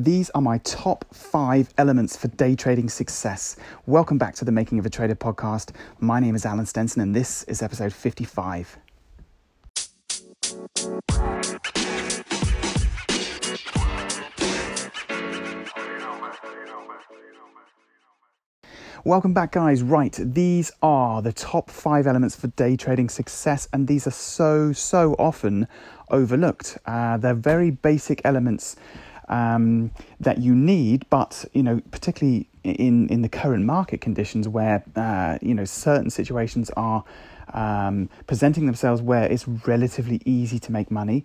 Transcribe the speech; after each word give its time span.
These 0.00 0.30
are 0.30 0.40
my 0.40 0.56
top 0.64 1.04
five 1.14 1.74
elements 1.76 2.16
for 2.16 2.28
day 2.28 2.56
trading 2.56 2.88
success. 2.88 3.56
Welcome 3.84 4.16
back 4.16 4.34
to 4.36 4.46
the 4.46 4.50
Making 4.50 4.78
of 4.78 4.86
a 4.86 4.88
Trader 4.88 5.14
podcast. 5.14 5.72
My 5.98 6.20
name 6.20 6.34
is 6.34 6.46
Alan 6.46 6.64
Stenson, 6.64 7.02
and 7.02 7.14
this 7.14 7.42
is 7.42 7.60
episode 7.60 7.92
55. 7.92 8.78
Welcome 19.04 19.34
back, 19.34 19.52
guys. 19.52 19.82
Right, 19.82 20.18
these 20.18 20.72
are 20.82 21.20
the 21.20 21.34
top 21.34 21.68
five 21.68 22.06
elements 22.06 22.36
for 22.36 22.46
day 22.46 22.74
trading 22.74 23.10
success, 23.10 23.68
and 23.70 23.86
these 23.86 24.06
are 24.06 24.12
so, 24.12 24.72
so 24.72 25.14
often 25.18 25.68
overlooked. 26.10 26.78
Uh, 26.86 27.18
they're 27.18 27.34
very 27.34 27.70
basic 27.70 28.22
elements 28.24 28.76
um, 29.30 29.92
that 30.18 30.38
you 30.38 30.54
need, 30.54 31.08
but 31.08 31.44
you 31.54 31.62
know, 31.62 31.80
particularly 31.90 32.48
in 32.62 33.08
in 33.08 33.22
the 33.22 33.28
current 33.28 33.64
market 33.64 34.02
conditions, 34.02 34.46
where 34.46 34.84
uh, 34.96 35.38
you 35.40 35.54
know 35.54 35.64
certain 35.64 36.10
situations 36.10 36.70
are 36.76 37.04
um, 37.54 38.10
presenting 38.26 38.66
themselves 38.66 39.00
where 39.00 39.24
it's 39.24 39.48
relatively 39.48 40.20
easy 40.26 40.58
to 40.58 40.72
make 40.72 40.90
money. 40.90 41.24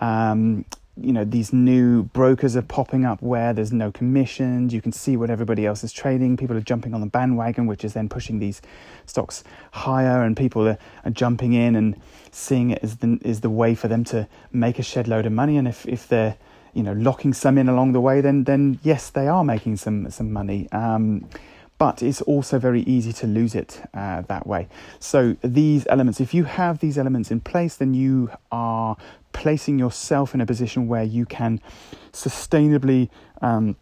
Um, 0.00 0.64
you 0.96 1.12
know 1.12 1.24
these 1.24 1.54
new 1.54 2.02
brokers 2.02 2.54
are 2.54 2.62
popping 2.62 3.06
up 3.06 3.22
where 3.22 3.54
there's 3.54 3.72
no 3.72 3.90
commissions 3.90 4.74
you 4.74 4.82
can 4.82 4.92
see 4.92 5.16
what 5.16 5.30
everybody 5.30 5.64
else 5.64 5.82
is 5.82 5.90
trading 5.90 6.36
people 6.36 6.54
are 6.54 6.60
jumping 6.60 6.92
on 6.92 7.00
the 7.00 7.06
bandwagon 7.06 7.66
which 7.66 7.82
is 7.82 7.94
then 7.94 8.10
pushing 8.10 8.40
these 8.40 8.60
stocks 9.06 9.42
higher 9.70 10.22
and 10.22 10.36
people 10.36 10.68
are, 10.68 10.76
are 11.06 11.10
jumping 11.10 11.54
in 11.54 11.74
and 11.76 11.98
seeing 12.30 12.72
it 12.72 12.78
as 12.82 12.98
the, 12.98 13.18
is 13.22 13.40
the 13.40 13.48
way 13.48 13.74
for 13.74 13.88
them 13.88 14.04
to 14.04 14.28
make 14.52 14.78
a 14.78 14.82
shed 14.82 15.08
load 15.08 15.24
of 15.24 15.32
money 15.32 15.56
and 15.56 15.66
if, 15.66 15.86
if 15.88 16.06
they're 16.08 16.36
you 16.74 16.82
know 16.82 16.92
locking 16.92 17.32
some 17.32 17.58
in 17.58 17.68
along 17.68 17.92
the 17.92 18.00
way 18.00 18.20
then 18.20 18.44
then 18.44 18.78
yes 18.82 19.10
they 19.10 19.28
are 19.28 19.44
making 19.44 19.76
some 19.76 20.10
some 20.10 20.32
money 20.32 20.68
um, 20.72 21.28
but 21.82 22.00
it's 22.00 22.22
also 22.22 22.60
very 22.60 22.82
easy 22.82 23.12
to 23.12 23.26
lose 23.26 23.56
it 23.56 23.82
uh, 23.92 24.20
that 24.28 24.46
way. 24.46 24.68
So, 25.00 25.36
these 25.42 25.84
elements, 25.90 26.20
if 26.20 26.32
you 26.32 26.44
have 26.44 26.78
these 26.78 26.96
elements 26.96 27.32
in 27.32 27.40
place, 27.40 27.74
then 27.74 27.92
you 27.92 28.30
are 28.52 28.96
placing 29.32 29.80
yourself 29.80 30.32
in 30.32 30.40
a 30.40 30.46
position 30.46 30.86
where 30.86 31.02
you 31.02 31.26
can 31.26 31.60
sustainably 32.12 33.08
um, 33.40 33.74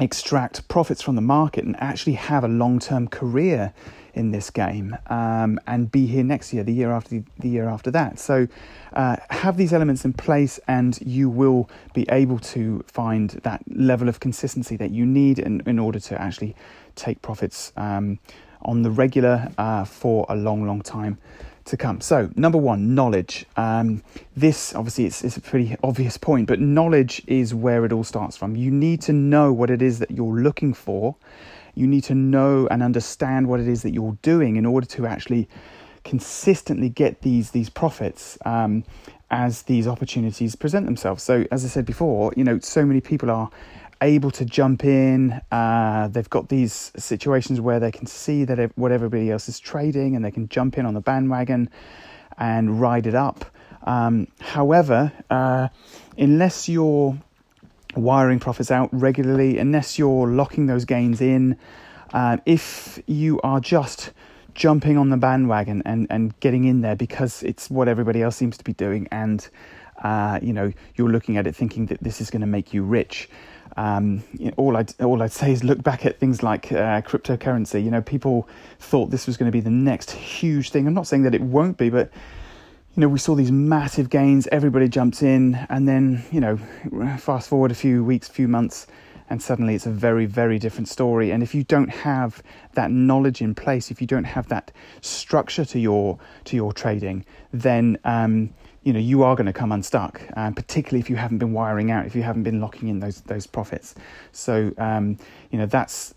extract 0.00 0.66
profits 0.68 1.02
from 1.02 1.14
the 1.14 1.20
market 1.20 1.64
and 1.64 1.76
actually 1.78 2.14
have 2.14 2.42
a 2.42 2.48
long 2.48 2.78
term 2.78 3.06
career 3.06 3.74
in 4.16 4.30
this 4.30 4.50
game 4.50 4.96
um, 5.08 5.60
and 5.66 5.90
be 5.92 6.06
here 6.06 6.24
next 6.24 6.52
year, 6.52 6.64
the 6.64 6.72
year 6.72 6.90
after 6.90 7.10
the, 7.10 7.24
the 7.38 7.48
year 7.48 7.68
after 7.68 7.90
that. 7.92 8.18
So, 8.18 8.48
uh, 8.92 9.16
have 9.30 9.56
these 9.56 9.72
elements 9.72 10.04
in 10.04 10.14
place, 10.14 10.58
and 10.66 10.98
you 11.02 11.28
will 11.28 11.68
be 11.92 12.06
able 12.08 12.38
to 12.38 12.82
find 12.86 13.30
that 13.42 13.62
level 13.68 14.08
of 14.08 14.20
consistency 14.20 14.76
that 14.76 14.90
you 14.90 15.04
need 15.04 15.38
in, 15.38 15.62
in 15.66 15.78
order 15.78 16.00
to 16.00 16.20
actually 16.20 16.56
take 16.94 17.20
profits 17.20 17.72
um, 17.76 18.18
on 18.62 18.82
the 18.82 18.90
regular 18.90 19.52
uh, 19.58 19.84
for 19.84 20.24
a 20.28 20.36
long, 20.36 20.66
long 20.66 20.80
time 20.80 21.18
to 21.66 21.76
come. 21.76 22.00
So, 22.00 22.30
number 22.36 22.58
one, 22.58 22.94
knowledge. 22.94 23.44
Um, 23.56 24.02
this 24.36 24.74
obviously 24.74 25.04
it's, 25.04 25.22
it's 25.22 25.36
a 25.36 25.40
pretty 25.40 25.76
obvious 25.82 26.16
point, 26.16 26.46
but 26.46 26.60
knowledge 26.60 27.22
is 27.26 27.54
where 27.54 27.84
it 27.84 27.92
all 27.92 28.04
starts 28.04 28.36
from. 28.36 28.56
You 28.56 28.70
need 28.70 29.02
to 29.02 29.12
know 29.12 29.52
what 29.52 29.68
it 29.70 29.82
is 29.82 29.98
that 29.98 30.10
you're 30.10 30.40
looking 30.40 30.72
for. 30.72 31.16
You 31.76 31.86
need 31.86 32.04
to 32.04 32.14
know 32.14 32.66
and 32.68 32.82
understand 32.82 33.48
what 33.48 33.60
it 33.60 33.68
is 33.68 33.82
that 33.82 33.94
you're 33.94 34.18
doing 34.22 34.56
in 34.56 34.66
order 34.66 34.86
to 34.88 35.06
actually 35.06 35.48
consistently 36.02 36.88
get 36.88 37.22
these 37.22 37.50
these 37.50 37.68
profits 37.68 38.38
um, 38.44 38.84
as 39.30 39.62
these 39.62 39.86
opportunities 39.86 40.56
present 40.56 40.86
themselves. 40.86 41.22
So, 41.22 41.44
as 41.50 41.64
I 41.64 41.68
said 41.68 41.84
before, 41.84 42.32
you 42.36 42.44
know, 42.44 42.58
so 42.60 42.84
many 42.84 43.00
people 43.00 43.30
are 43.30 43.50
able 44.00 44.30
to 44.30 44.44
jump 44.44 44.84
in. 44.84 45.40
Uh, 45.50 46.08
they've 46.08 46.30
got 46.30 46.48
these 46.48 46.92
situations 46.96 47.60
where 47.60 47.80
they 47.80 47.92
can 47.92 48.06
see 48.06 48.44
that 48.44 48.70
what 48.76 48.92
everybody 48.92 49.30
else 49.30 49.48
is 49.48 49.58
trading 49.58 50.16
and 50.16 50.24
they 50.24 50.30
can 50.30 50.48
jump 50.48 50.78
in 50.78 50.86
on 50.86 50.94
the 50.94 51.00
bandwagon 51.00 51.68
and 52.38 52.80
ride 52.80 53.06
it 53.06 53.14
up. 53.14 53.44
Um, 53.84 54.26
however, 54.40 55.12
uh, 55.30 55.68
unless 56.18 56.68
you're 56.68 57.16
wiring 57.96 58.38
profits 58.38 58.70
out 58.70 58.88
regularly, 58.92 59.58
unless 59.58 59.98
you're 59.98 60.28
locking 60.28 60.66
those 60.66 60.84
gains 60.84 61.20
in, 61.20 61.58
uh, 62.12 62.38
if 62.46 63.00
you 63.06 63.40
are 63.42 63.60
just 63.60 64.12
jumping 64.54 64.96
on 64.96 65.10
the 65.10 65.16
bandwagon 65.16 65.82
and, 65.84 66.06
and 66.08 66.38
getting 66.40 66.64
in 66.64 66.80
there 66.80 66.96
because 66.96 67.42
it's 67.42 67.68
what 67.68 67.88
everybody 67.88 68.22
else 68.22 68.36
seems 68.36 68.56
to 68.56 68.64
be 68.64 68.72
doing 68.72 69.06
and 69.12 69.50
uh, 70.02 70.38
you 70.40 70.52
know 70.52 70.72
you're 70.94 71.10
looking 71.10 71.36
at 71.36 71.46
it 71.46 71.54
thinking 71.54 71.84
that 71.86 72.02
this 72.02 72.22
is 72.22 72.30
going 72.30 72.40
to 72.40 72.46
make 72.46 72.72
you 72.72 72.82
rich 72.82 73.28
um, 73.76 74.22
you 74.38 74.46
know, 74.46 74.54
all 74.56 74.76
I'd 74.76 74.98
all 75.02 75.22
I'd 75.22 75.32
say 75.32 75.52
is 75.52 75.62
look 75.62 75.82
back 75.82 76.06
at 76.06 76.18
things 76.18 76.42
like 76.42 76.72
uh, 76.72 77.02
cryptocurrency. 77.02 77.84
You 77.84 77.90
know, 77.90 78.00
people 78.00 78.48
thought 78.78 79.10
this 79.10 79.26
was 79.26 79.36
going 79.36 79.50
to 79.50 79.52
be 79.52 79.60
the 79.60 79.70
next 79.70 80.12
huge 80.12 80.70
thing. 80.70 80.86
I'm 80.86 80.94
not 80.94 81.06
saying 81.06 81.24
that 81.24 81.34
it 81.34 81.42
won't 81.42 81.76
be, 81.76 81.90
but 81.90 82.10
you 82.96 83.02
know, 83.02 83.08
we 83.08 83.18
saw 83.18 83.34
these 83.34 83.52
massive 83.52 84.08
gains. 84.08 84.46
Everybody 84.50 84.88
jumps 84.88 85.22
in, 85.22 85.54
and 85.68 85.86
then 85.86 86.24
you 86.32 86.40
know, 86.40 86.56
fast 87.18 87.48
forward 87.48 87.70
a 87.70 87.74
few 87.74 88.02
weeks, 88.02 88.26
few 88.26 88.48
months, 88.48 88.86
and 89.28 89.42
suddenly 89.42 89.74
it's 89.74 89.84
a 89.84 89.90
very, 89.90 90.24
very 90.24 90.58
different 90.58 90.88
story. 90.88 91.30
And 91.30 91.42
if 91.42 91.54
you 91.54 91.62
don't 91.62 91.90
have 91.90 92.42
that 92.72 92.90
knowledge 92.90 93.42
in 93.42 93.54
place, 93.54 93.90
if 93.90 94.00
you 94.00 94.06
don't 94.06 94.24
have 94.24 94.48
that 94.48 94.72
structure 95.02 95.66
to 95.66 95.78
your 95.78 96.18
to 96.44 96.56
your 96.56 96.72
trading, 96.72 97.26
then 97.52 97.98
um, 98.04 98.48
you 98.82 98.94
know 98.94 98.98
you 98.98 99.22
are 99.24 99.36
going 99.36 99.46
to 99.46 99.52
come 99.52 99.72
unstuck, 99.72 100.22
um, 100.34 100.54
particularly 100.54 101.00
if 101.00 101.10
you 101.10 101.16
haven't 101.16 101.36
been 101.36 101.52
wiring 101.52 101.90
out, 101.90 102.06
if 102.06 102.16
you 102.16 102.22
haven't 102.22 102.44
been 102.44 102.62
locking 102.62 102.88
in 102.88 103.00
those 103.00 103.20
those 103.22 103.46
profits. 103.46 103.94
So 104.32 104.72
um, 104.78 105.18
you 105.50 105.58
know 105.58 105.66
that's 105.66 106.14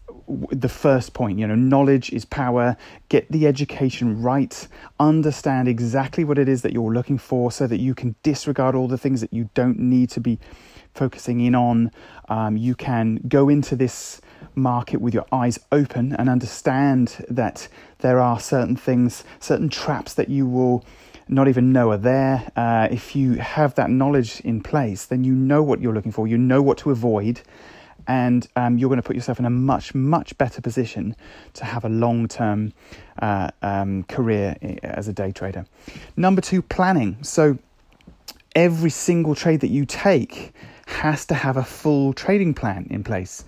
the 0.51 0.69
first 0.69 1.13
point. 1.13 1.40
You 1.40 1.47
know, 1.47 1.56
knowledge 1.56 2.12
is 2.12 2.25
power. 2.25 2.78
Get 3.09 3.31
the 3.31 3.47
education 3.47 4.22
right. 4.22 4.67
Understand 5.00 5.67
exactly 5.67 6.23
what 6.23 6.38
it 6.38 6.47
is 6.47 6.62
that 6.62 6.73
you're 6.73 6.94
looking 6.94 7.17
for, 7.17 7.51
so 7.51 7.67
that 7.67 7.79
you 7.79 7.95
can 7.95 8.16
disregard 8.23 8.75
all 8.75 8.88
the 8.88 8.97
things 8.97 9.22
that 9.22 9.34
you 9.34 9.50
don't 9.53 9.79
need 9.79 10.09
to 10.12 10.19
be 10.19 10.39
focusing 10.94 11.39
in 11.41 11.56
on. 11.56 11.91
Um, 12.28 12.57
you 12.57 12.75
can 12.75 13.22
go 13.28 13.50
into 13.50 13.75
this 13.75 14.22
market 14.56 15.01
with 15.01 15.13
your 15.13 15.25
eyes 15.31 15.59
open 15.72 16.13
and 16.13 16.29
understand 16.29 17.25
that 17.29 17.68
there 18.00 18.19
are 18.19 18.39
certain 18.39 18.75
things, 18.75 19.23
certain 19.39 19.69
traps 19.69 20.13
that 20.16 20.29
you 20.29 20.47
will 20.47 20.85
not 21.28 21.47
even 21.47 21.72
know 21.72 21.91
are 21.91 21.97
there. 21.97 22.51
Uh, 22.56 22.88
if 22.89 23.16
you 23.16 23.34
have 23.34 23.75
that 23.75 23.89
knowledge 23.89 24.41
in 24.41 24.62
place, 24.62 25.06
then 25.06 25.23
you 25.23 25.34
know 25.34 25.62
what 25.62 25.79
you're 25.79 25.94
looking 25.94 26.12
for, 26.12 26.28
you 26.28 26.38
know 26.38 26.62
what 26.62 26.78
to 26.79 26.91
avoid, 26.91 27.41
and 28.08 28.48
um, 28.56 28.78
you're 28.78 28.90
going 28.90 29.02
to 29.02 29.06
put 29.06 29.16
yourself 29.16 29.40
in 29.40 29.46
a 29.46 29.50
much, 29.50 29.94
much 29.94 30.38
better 30.38 30.62
position 30.62 31.16
to 31.54 31.66
have 31.66 31.86
a 31.86 31.90
long 31.90 32.28
term 32.28 32.74
uh, 33.22 33.50
um, 33.62 34.04
career 34.04 34.56
as 34.84 35.08
a 35.08 35.14
day 35.14 35.32
trader. 35.32 35.66
Number 36.16 36.42
two, 36.42 36.62
planning. 36.62 37.18
So 37.22 37.58
every 38.56 38.90
single 38.90 39.36
trade 39.36 39.62
that 39.62 39.70
you 39.70 39.86
take 39.86 40.54
has 40.88 41.26
to 41.28 41.36
have 41.36 41.58
a 41.58 41.64
full 41.64 42.14
trading 42.14 42.54
plan 42.54 42.88
in 42.90 43.04
place. 43.04 43.46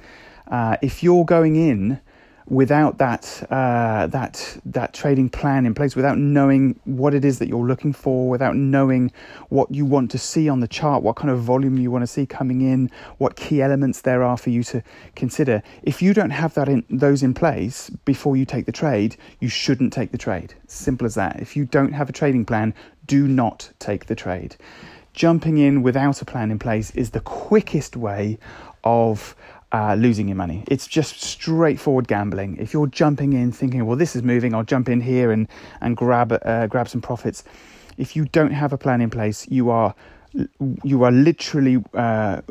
Uh, 0.47 0.77
if 0.81 1.01
you're 1.01 1.25
going 1.25 1.55
in 1.55 1.99
without 2.47 2.97
that 2.97 3.43
uh, 3.49 4.07
that 4.07 4.57
that 4.65 4.93
trading 4.93 5.29
plan 5.29 5.65
in 5.65 5.73
place, 5.73 5.95
without 5.95 6.17
knowing 6.17 6.79
what 6.85 7.13
it 7.13 7.23
is 7.23 7.39
that 7.39 7.47
you're 7.47 7.65
looking 7.65 7.93
for, 7.93 8.29
without 8.29 8.55
knowing 8.55 9.11
what 9.49 9.73
you 9.73 9.85
want 9.85 10.11
to 10.11 10.17
see 10.17 10.49
on 10.49 10.59
the 10.59 10.67
chart, 10.67 11.03
what 11.03 11.15
kind 11.15 11.29
of 11.29 11.39
volume 11.39 11.77
you 11.77 11.91
want 11.91 12.03
to 12.03 12.07
see 12.07 12.25
coming 12.25 12.61
in, 12.61 12.89
what 13.17 13.35
key 13.35 13.61
elements 13.61 14.01
there 14.01 14.23
are 14.23 14.37
for 14.37 14.49
you 14.49 14.63
to 14.63 14.83
consider. 15.15 15.61
If 15.83 16.01
you 16.01 16.13
don't 16.13 16.31
have 16.31 16.53
that 16.55 16.67
in 16.67 16.83
those 16.89 17.23
in 17.23 17.33
place 17.33 17.89
before 18.05 18.35
you 18.35 18.45
take 18.45 18.65
the 18.65 18.71
trade, 18.71 19.15
you 19.39 19.49
shouldn't 19.49 19.93
take 19.93 20.11
the 20.11 20.17
trade. 20.17 20.53
Simple 20.67 21.05
as 21.05 21.15
that. 21.15 21.39
If 21.39 21.55
you 21.55 21.65
don't 21.65 21.93
have 21.93 22.09
a 22.09 22.13
trading 22.13 22.45
plan, 22.45 22.73
do 23.05 23.27
not 23.27 23.71
take 23.79 24.05
the 24.05 24.15
trade. 24.15 24.55
Jumping 25.13 25.57
in 25.57 25.81
without 25.81 26.21
a 26.21 26.25
plan 26.25 26.51
in 26.51 26.59
place 26.59 26.91
is 26.91 27.09
the 27.09 27.19
quickest 27.19 27.97
way 27.97 28.39
of 28.83 29.35
uh, 29.71 29.95
losing 29.95 30.27
your 30.27 30.37
money. 30.37 30.63
It's 30.67 30.87
just 30.87 31.21
straightforward 31.21 32.07
gambling. 32.07 32.57
If 32.57 32.73
you're 32.73 32.87
jumping 32.87 33.33
in 33.33 33.51
thinking, 33.51 33.85
well, 33.85 33.97
this 33.97 34.15
is 34.15 34.23
moving, 34.23 34.53
I'll 34.53 34.63
jump 34.63 34.89
in 34.89 35.01
here 35.01 35.31
and, 35.31 35.47
and 35.81 35.95
grab, 35.95 36.37
uh, 36.43 36.67
grab 36.67 36.89
some 36.89 37.01
profits. 37.01 37.43
If 37.97 38.15
you 38.15 38.25
don't 38.25 38.51
have 38.51 38.73
a 38.73 38.77
plan 38.77 39.01
in 39.01 39.09
place, 39.09 39.47
you 39.49 39.69
are 39.69 39.95
you 40.83 41.03
are 41.03 41.11
literally 41.11 41.83
uh, 41.93 42.41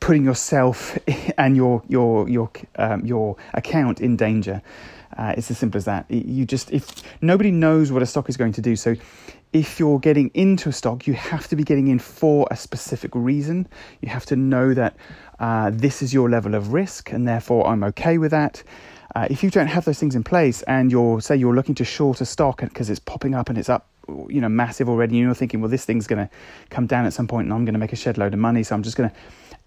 putting 0.00 0.24
yourself 0.24 0.98
and 1.38 1.56
your 1.56 1.82
your 1.88 2.28
your 2.28 2.50
um, 2.76 3.04
your 3.06 3.36
account 3.54 4.00
in 4.00 4.16
danger. 4.16 4.60
Uh, 5.16 5.34
it's 5.36 5.50
as 5.50 5.58
simple 5.58 5.78
as 5.78 5.84
that. 5.84 6.10
You 6.10 6.44
just 6.44 6.70
if 6.70 7.02
nobody 7.20 7.50
knows 7.50 7.90
what 7.92 8.02
a 8.02 8.06
stock 8.06 8.28
is 8.28 8.36
going 8.36 8.52
to 8.52 8.60
do, 8.60 8.76
so 8.76 8.94
if 9.52 9.80
you're 9.80 9.98
getting 9.98 10.30
into 10.34 10.68
a 10.68 10.72
stock, 10.72 11.06
you 11.06 11.14
have 11.14 11.48
to 11.48 11.56
be 11.56 11.64
getting 11.64 11.88
in 11.88 11.98
for 11.98 12.46
a 12.50 12.56
specific 12.56 13.10
reason. 13.14 13.66
You 14.00 14.08
have 14.08 14.24
to 14.26 14.36
know 14.36 14.74
that 14.74 14.96
uh, 15.40 15.70
this 15.72 16.02
is 16.02 16.14
your 16.14 16.30
level 16.30 16.54
of 16.54 16.72
risk, 16.72 17.12
and 17.12 17.26
therefore 17.26 17.66
I'm 17.66 17.82
okay 17.84 18.18
with 18.18 18.30
that. 18.30 18.62
Uh, 19.16 19.26
if 19.28 19.42
you 19.42 19.50
don't 19.50 19.66
have 19.66 19.84
those 19.84 19.98
things 19.98 20.14
in 20.14 20.22
place, 20.22 20.62
and 20.62 20.92
you're 20.92 21.20
say 21.20 21.36
you're 21.36 21.54
looking 21.54 21.74
to 21.76 21.84
short 21.84 22.20
a 22.20 22.24
stock 22.24 22.60
because 22.60 22.88
it's 22.88 23.00
popping 23.00 23.34
up 23.34 23.48
and 23.48 23.58
it's 23.58 23.68
up, 23.68 23.88
you 24.28 24.40
know, 24.40 24.48
massive 24.48 24.88
already, 24.88 25.16
and 25.16 25.26
you're 25.26 25.34
thinking, 25.34 25.60
well, 25.60 25.70
this 25.70 25.84
thing's 25.84 26.06
going 26.06 26.24
to 26.24 26.30
come 26.70 26.86
down 26.86 27.06
at 27.06 27.12
some 27.12 27.26
point, 27.26 27.46
and 27.46 27.52
I'm 27.52 27.64
going 27.64 27.74
to 27.74 27.80
make 27.80 27.92
a 27.92 27.96
shed 27.96 28.18
load 28.18 28.32
of 28.32 28.38
money, 28.38 28.62
so 28.62 28.76
I'm 28.76 28.84
just 28.84 28.96
going 28.96 29.10
to 29.10 29.16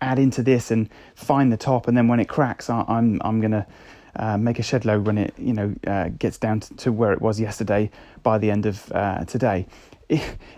add 0.01 0.19
into 0.19 0.43
this 0.43 0.71
and 0.71 0.89
find 1.15 1.51
the 1.51 1.57
top, 1.57 1.87
and 1.87 1.97
then 1.97 2.07
when 2.07 2.19
it 2.19 2.29
cracks, 2.29 2.69
I, 2.69 2.85
I'm 2.87 3.21
I'm 3.23 3.41
gonna 3.41 3.65
uh, 4.15 4.37
make 4.37 4.59
a 4.59 4.63
shed 4.63 4.85
load 4.85 5.05
when 5.05 5.17
it 5.17 5.33
you 5.37 5.53
know 5.53 5.73
uh, 5.87 6.09
gets 6.17 6.37
down 6.37 6.59
to, 6.59 6.91
where 6.91 7.13
it 7.13 7.21
was 7.21 7.39
yesterday 7.39 7.89
by 8.21 8.37
the 8.37 8.51
end 8.51 8.65
of 8.65 8.91
uh, 8.91 9.25
today. 9.25 9.65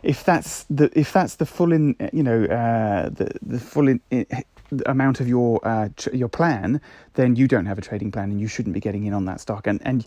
If, 0.04 0.26
that's 0.26 0.66
the 0.70 0.90
if 1.00 1.14
that's 1.14 1.36
the 1.36 1.46
full 1.46 1.72
in 1.72 1.96
you 2.12 2.24
know 2.24 2.44
uh, 2.46 3.10
the 3.10 3.32
the 3.42 3.60
full 3.60 3.88
in, 3.88 4.02
amount 4.86 5.20
of 5.20 5.28
your 5.28 5.66
uh, 5.66 5.90
your 6.12 6.28
plan, 6.28 6.82
then 7.14 7.36
you 7.36 7.48
don't 7.48 7.66
have 7.66 7.78
a 7.78 7.82
trading 7.82 8.12
plan 8.12 8.32
and 8.32 8.42
you 8.42 8.48
shouldn't 8.48 8.74
be 8.74 8.80
getting 8.80 9.06
in 9.06 9.14
on 9.14 9.26
that 9.26 9.40
stock. 9.40 9.68
And 9.68 9.80
and 9.86 10.06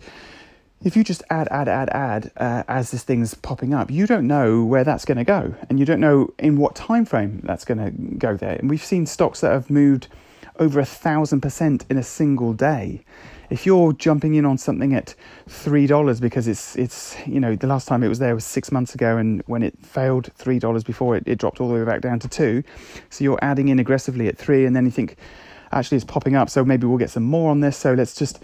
if 0.85 0.97
you 0.97 1.03
just 1.03 1.25
add, 1.29 1.49
add, 1.51 1.69
add, 1.69 1.91
add 1.91 2.31
uh, 2.37 2.63
as 2.69 2.93
this 2.93 3.03
thing's 3.03 3.35
popping 3.35 3.75
up, 3.75 3.91
you 3.91 4.07
don't 4.07 4.27
know 4.27 4.63
where 4.65 4.85
that's 4.85 5.05
going 5.05 5.19
to 5.19 5.25
go, 5.25 5.55
and 5.69 5.79
you 5.79 5.85
don't 5.85 6.01
know 6.01 6.33
in 6.39 6.57
what 6.57 6.75
time 6.75 7.05
frame 7.05 7.41
that's 7.45 7.65
going 7.65 7.79
to 7.79 7.91
go 8.17 8.37
there. 8.37 8.57
And 8.57 8.71
we've 8.71 8.85
seen 8.85 9.07
stocks 9.07 9.41
that 9.41 9.51
have 9.51 9.71
moved 9.71 10.09
over 10.59 10.81
a 10.81 10.85
thousand 10.85 11.41
percent 11.41 11.85
in 11.91 11.99
a 11.99 12.03
single 12.03 12.53
day. 12.53 13.05
If 13.51 13.65
you're 13.65 13.95
jumping 13.95 14.35
in 14.35 14.45
on 14.45 14.59
something 14.59 14.95
at 14.95 15.15
three 15.47 15.87
dollars 15.87 16.21
because 16.21 16.47
it's 16.47 16.77
it's 16.77 17.17
you 17.27 17.41
know 17.41 17.57
the 17.57 17.67
last 17.67 17.89
time 17.89 18.03
it 18.03 18.09
was 18.09 18.19
there 18.19 18.35
was 18.35 18.45
six 18.45 18.71
months 18.71 18.95
ago, 18.95 19.17
and 19.17 19.43
when 19.47 19.63
it 19.63 19.75
failed 19.83 20.31
three 20.35 20.59
dollars 20.59 20.85
before 20.85 21.17
it, 21.17 21.25
it 21.27 21.39
dropped 21.39 21.61
all 21.61 21.69
the 21.69 21.75
way 21.75 21.85
back 21.85 22.03
down 22.03 22.19
to 22.19 22.29
two, 22.29 22.63
so 23.09 23.25
you're 23.25 23.39
adding 23.41 23.69
in 23.69 23.79
aggressively 23.79 24.29
at 24.29 24.37
three, 24.37 24.67
and 24.67 24.77
then 24.77 24.85
you 24.85 24.91
think 24.91 25.17
actually 25.73 25.97
it's 25.97 26.05
popping 26.05 26.37
up, 26.37 26.51
so 26.51 26.65
maybe 26.65 26.87
we'll 26.87 26.99
get 26.99 27.11
some 27.11 27.23
more 27.23 27.51
on 27.51 27.61
this. 27.61 27.77
So 27.77 27.95
let's 27.95 28.15
just 28.15 28.43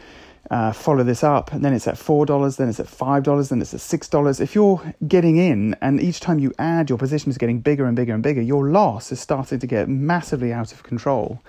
uh, 0.51 0.73
follow 0.73 1.05
this 1.05 1.23
up, 1.23 1.53
and 1.53 1.63
then 1.63 1.75
it's 1.75 1.87
at 1.87 1.99
four 1.99 2.25
dollars, 2.25 2.57
then 2.57 2.71
it's 2.71 2.81
at 2.81 2.89
five 2.89 3.25
dollars, 3.25 3.51
then 3.51 3.61
it's 3.61 3.75
at 3.75 3.81
six 3.81 4.09
dollars. 4.09 4.41
If 4.41 4.55
you're 4.55 4.95
getting 5.07 5.37
in, 5.37 5.77
and 5.83 6.01
each 6.01 6.21
time 6.21 6.39
you 6.39 6.53
add, 6.59 6.89
your 6.89 6.99
position 6.99 7.29
is 7.31 7.37
getting 7.37 7.61
bigger 7.61 7.85
and 7.85 7.95
bigger 7.95 8.15
and 8.15 8.23
bigger, 8.23 8.41
your 8.41 8.71
loss 8.71 9.13
is 9.13 9.21
starting 9.21 9.59
to 9.59 9.67
get 9.67 9.87
massively 9.87 10.51
out 10.51 10.73
of 10.73 10.83
control. 10.83 11.43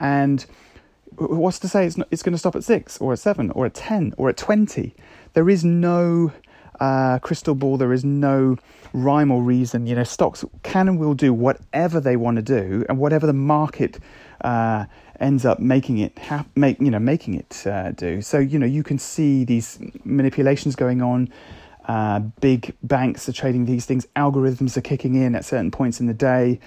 And 0.00 0.44
what's 1.20 1.58
to 1.60 1.68
say 1.68 1.86
it's, 1.86 1.96
not, 1.96 2.08
it's 2.10 2.22
going 2.22 2.32
to 2.32 2.38
stop 2.38 2.56
at 2.56 2.64
six 2.64 2.98
or 2.98 3.12
at 3.12 3.18
seven 3.18 3.50
or 3.50 3.66
at 3.66 3.74
10 3.74 4.14
or 4.16 4.28
at 4.28 4.36
20? 4.36 4.94
There 5.34 5.48
is 5.50 5.64
no 5.64 6.32
uh, 6.80 7.18
crystal 7.18 7.54
ball, 7.54 7.76
there 7.76 7.92
is 7.92 8.04
no 8.04 8.56
rhyme 8.92 9.30
or 9.30 9.42
reason. 9.42 9.86
You 9.86 9.94
know, 9.94 10.04
stocks 10.04 10.44
can 10.62 10.88
and 10.88 10.98
will 10.98 11.14
do 11.14 11.32
whatever 11.32 12.00
they 12.00 12.16
want 12.16 12.36
to 12.36 12.42
do, 12.42 12.84
and 12.88 12.98
whatever 12.98 13.26
the 13.26 13.34
market 13.34 13.98
uh, 14.40 14.86
ends 15.20 15.44
up 15.44 15.60
making 15.60 15.98
it 15.98 16.18
make 16.56 16.80
you 16.80 16.90
know 16.90 16.98
making 16.98 17.34
it 17.34 17.66
uh, 17.66 17.92
do. 17.92 18.22
So 18.22 18.38
you 18.38 18.58
know 18.58 18.66
you 18.66 18.82
can 18.82 18.98
see 18.98 19.44
these 19.44 19.78
manipulations 20.04 20.74
going 20.74 21.02
on. 21.02 21.28
Uh, 21.86 22.20
big 22.40 22.74
banks 22.82 23.28
are 23.28 23.32
trading 23.32 23.66
these 23.66 23.84
things. 23.84 24.06
Algorithms 24.16 24.76
are 24.76 24.82
kicking 24.82 25.16
in 25.16 25.34
at 25.34 25.44
certain 25.44 25.70
points 25.70 26.00
in 26.00 26.06
the 26.06 26.14
day. 26.14 26.60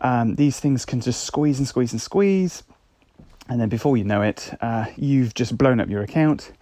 Um, 0.00 0.34
these 0.34 0.60
things 0.60 0.84
can 0.84 1.00
just 1.00 1.24
squeeze 1.24 1.58
and 1.58 1.66
squeeze 1.66 1.92
and 1.92 2.00
squeeze 2.00 2.64
and 3.48 3.60
then 3.60 3.68
before 3.68 3.96
you 3.96 4.04
know 4.04 4.22
it, 4.22 4.56
uh, 4.60 4.86
you've 4.96 5.34
just 5.34 5.56
blown 5.56 5.80
up 5.80 5.88
your 5.88 6.02
account. 6.02 6.52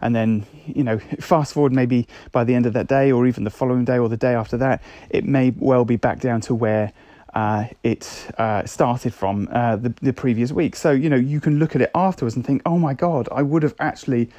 And 0.00 0.14
then, 0.14 0.46
you 0.66 0.84
know, 0.84 0.98
fast 1.20 1.54
forward 1.54 1.72
maybe 1.72 2.06
by 2.30 2.44
the 2.44 2.54
end 2.54 2.66
of 2.66 2.72
that 2.74 2.86
day, 2.86 3.10
or 3.10 3.26
even 3.26 3.44
the 3.44 3.50
following 3.50 3.84
day, 3.84 3.98
or 3.98 4.08
the 4.08 4.16
day 4.16 4.34
after 4.34 4.56
that, 4.58 4.82
it 5.10 5.24
may 5.24 5.52
well 5.56 5.84
be 5.84 5.96
back 5.96 6.20
down 6.20 6.40
to 6.42 6.54
where 6.54 6.92
uh, 7.34 7.66
it 7.82 8.30
uh, 8.38 8.64
started 8.64 9.12
from 9.12 9.48
uh, 9.50 9.76
the, 9.76 9.92
the 10.00 10.12
previous 10.12 10.52
week. 10.52 10.76
So, 10.76 10.92
you 10.92 11.10
know, 11.10 11.16
you 11.16 11.40
can 11.40 11.58
look 11.58 11.74
at 11.74 11.82
it 11.82 11.90
afterwards 11.94 12.36
and 12.36 12.46
think, 12.46 12.62
oh 12.64 12.78
my 12.78 12.94
God, 12.94 13.28
I 13.32 13.42
would 13.42 13.64
have 13.64 13.74
actually 13.80 14.30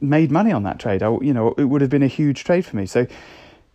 made 0.00 0.30
money 0.30 0.52
on 0.52 0.62
that 0.62 0.78
trade. 0.78 1.02
I, 1.02 1.10
you 1.20 1.34
know, 1.34 1.54
it 1.58 1.64
would 1.64 1.80
have 1.80 1.90
been 1.90 2.02
a 2.04 2.08
huge 2.08 2.44
trade 2.44 2.64
for 2.64 2.76
me. 2.76 2.86
So, 2.86 3.06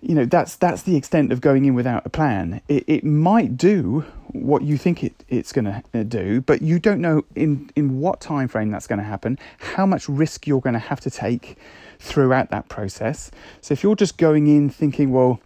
you 0.01 0.13
know 0.13 0.25
that's 0.25 0.55
that's 0.55 0.83
the 0.83 0.95
extent 0.95 1.31
of 1.31 1.41
going 1.41 1.65
in 1.65 1.73
without 1.73 2.05
a 2.05 2.09
plan. 2.09 2.61
It, 2.67 2.83
it 2.87 3.03
might 3.03 3.57
do 3.57 4.05
what 4.33 4.63
you 4.63 4.77
think 4.77 5.03
it, 5.03 5.13
it's 5.27 5.51
going 5.51 5.65
to 5.65 5.83
uh, 5.93 6.03
do, 6.03 6.41
but 6.41 6.61
you 6.61 6.79
don't 6.79 7.01
know 7.01 7.23
in 7.35 7.69
in 7.75 7.99
what 7.99 8.21
time 8.21 8.47
frame 8.47 8.71
that's 8.71 8.87
going 8.87 8.99
to 8.99 9.05
happen, 9.05 9.37
how 9.59 9.85
much 9.85 10.07
risk 10.07 10.47
you're 10.47 10.61
going 10.61 10.73
to 10.73 10.79
have 10.79 10.99
to 11.01 11.09
take 11.09 11.57
throughout 11.99 12.49
that 12.51 12.69
process. 12.69 13.31
So 13.61 13.73
if 13.73 13.83
you're 13.83 13.95
just 13.95 14.17
going 14.17 14.47
in 14.47 14.69
thinking, 14.69 15.11
well, 15.11 15.39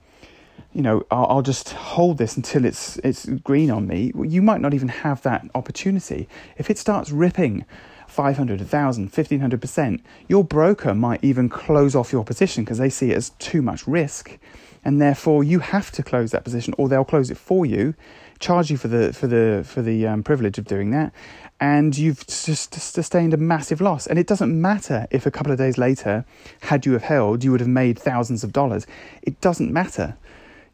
you 0.73 0.81
know, 0.81 1.03
I'll, 1.11 1.27
I'll 1.27 1.41
just 1.41 1.71
hold 1.71 2.17
this 2.17 2.37
until 2.37 2.65
it's 2.65 2.97
it's 2.97 3.25
green 3.25 3.69
on 3.71 3.87
me, 3.87 4.11
you 4.23 4.41
might 4.41 4.61
not 4.61 4.73
even 4.73 4.87
have 4.89 5.21
that 5.23 5.45
opportunity. 5.55 6.27
If 6.57 6.69
it 6.69 6.77
starts 6.77 7.11
ripping 7.11 7.65
500, 8.07 8.59
1,000, 8.59 9.11
1,500%, 9.11 10.01
your 10.27 10.43
broker 10.43 10.93
might 10.93 11.23
even 11.23 11.47
close 11.47 11.95
off 11.95 12.11
your 12.11 12.25
position 12.25 12.65
because 12.65 12.77
they 12.77 12.89
see 12.89 13.11
it 13.11 13.15
as 13.15 13.29
too 13.31 13.61
much 13.61 13.87
risk. 13.87 14.37
And 14.83 14.99
therefore, 14.99 15.45
you 15.45 15.59
have 15.59 15.91
to 15.91 16.03
close 16.03 16.31
that 16.31 16.43
position, 16.43 16.73
or 16.77 16.89
they'll 16.89 17.05
close 17.05 17.29
it 17.29 17.37
for 17.37 17.65
you, 17.65 17.93
charge 18.41 18.69
you 18.69 18.77
for 18.77 18.87
the 18.87 19.13
for 19.13 19.27
the 19.27 19.63
for 19.65 19.81
the 19.81 20.05
um, 20.07 20.23
privilege 20.23 20.57
of 20.57 20.65
doing 20.65 20.91
that, 20.91 21.13
and 21.59 21.97
you've 21.97 22.25
just 22.27 22.73
sustained 22.73 23.33
a 23.33 23.37
massive 23.37 23.79
loss. 23.79 24.07
And 24.07 24.19
it 24.19 24.27
doesn't 24.27 24.59
matter 24.59 25.07
if 25.11 25.25
a 25.25 25.31
couple 25.31 25.51
of 25.51 25.57
days 25.57 25.77
later, 25.77 26.25
had 26.61 26.85
you 26.85 26.93
have 26.93 27.03
held, 27.03 27.43
you 27.43 27.51
would 27.51 27.61
have 27.61 27.69
made 27.69 27.97
thousands 27.97 28.43
of 28.43 28.51
dollars. 28.51 28.85
It 29.21 29.39
doesn't 29.39 29.71
matter. 29.71 30.17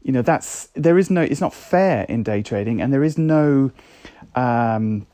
You 0.01 0.13
know 0.13 0.21
that's 0.21 0.69
there 0.73 0.97
is 0.97 1.09
no. 1.09 1.21
It's 1.21 1.41
not 1.41 1.53
fair 1.53 2.05
in 2.09 2.23
day 2.23 2.41
trading, 2.41 2.81
and 2.81 2.91
there 2.91 3.03
is 3.03 3.17
no. 3.17 3.71
Um, 4.35 5.05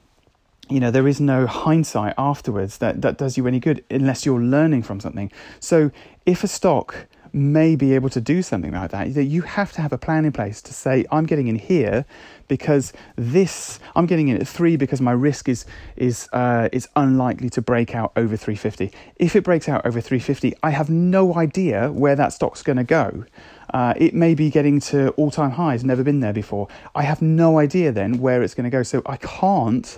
you 0.70 0.80
know 0.80 0.92
there 0.92 1.08
is 1.08 1.20
no 1.20 1.46
hindsight 1.46 2.14
afterwards 2.18 2.78
that, 2.78 3.02
that 3.02 3.18
does 3.18 3.36
you 3.38 3.46
any 3.48 3.60
good 3.60 3.84
unless 3.92 4.26
you're 4.26 4.40
learning 4.40 4.82
from 4.82 4.98
something 5.00 5.30
so 5.60 5.92
if 6.26 6.42
a 6.42 6.48
stock 6.48 7.06
may 7.34 7.76
be 7.76 7.96
able 7.96 8.10
to 8.10 8.22
do 8.22 8.42
something 8.42 8.72
like 8.72 8.92
that. 8.92 9.10
You 9.10 9.42
have 9.42 9.72
to 9.74 9.82
have 9.82 9.92
a 9.92 9.98
plan 9.98 10.24
in 10.26 10.32
place 10.32 10.62
to 10.62 10.74
say 10.74 11.06
i'm 11.12 11.26
getting 11.26 11.48
in 11.48 11.56
here 11.56 12.06
because 12.48 12.94
this 13.16 13.80
i'm 13.96 14.06
getting 14.06 14.28
in 14.28 14.38
at 14.38 14.48
3 14.48 14.76
because 14.76 15.02
my 15.02 15.12
risk 15.12 15.50
is 15.50 15.66
is 15.96 16.30
uh, 16.34 16.70
is 16.72 16.88
unlikely 16.96 17.50
to 17.52 17.62
break 17.62 17.96
out 17.96 18.12
over 18.16 18.36
350 18.36 18.92
if 19.18 19.36
it 19.36 19.44
breaks 19.44 19.68
out 19.70 19.86
over 19.86 20.02
350 20.02 20.54
i 20.64 20.70
have 20.70 20.90
no 20.90 21.36
idea 21.36 21.92
where 21.92 22.16
that 22.16 22.34
stock's 22.34 22.64
going 22.64 22.78
to 22.78 22.84
go. 22.84 23.26
Uh, 23.74 23.94
it 23.98 24.14
may 24.14 24.36
be 24.36 24.52
getting 24.52 24.80
to 24.80 25.10
all-time 25.12 25.52
highs 25.52 25.84
never 25.84 26.04
been 26.04 26.20
there 26.20 26.34
before. 26.34 26.68
I 26.94 27.04
have 27.04 27.24
no 27.24 27.58
idea 27.58 27.92
then 27.92 28.20
where 28.20 28.44
it's 28.44 28.54
going 28.54 28.66
to 28.66 28.70
go 28.70 28.84
so 28.84 29.02
i 29.06 29.18
can't 29.18 29.98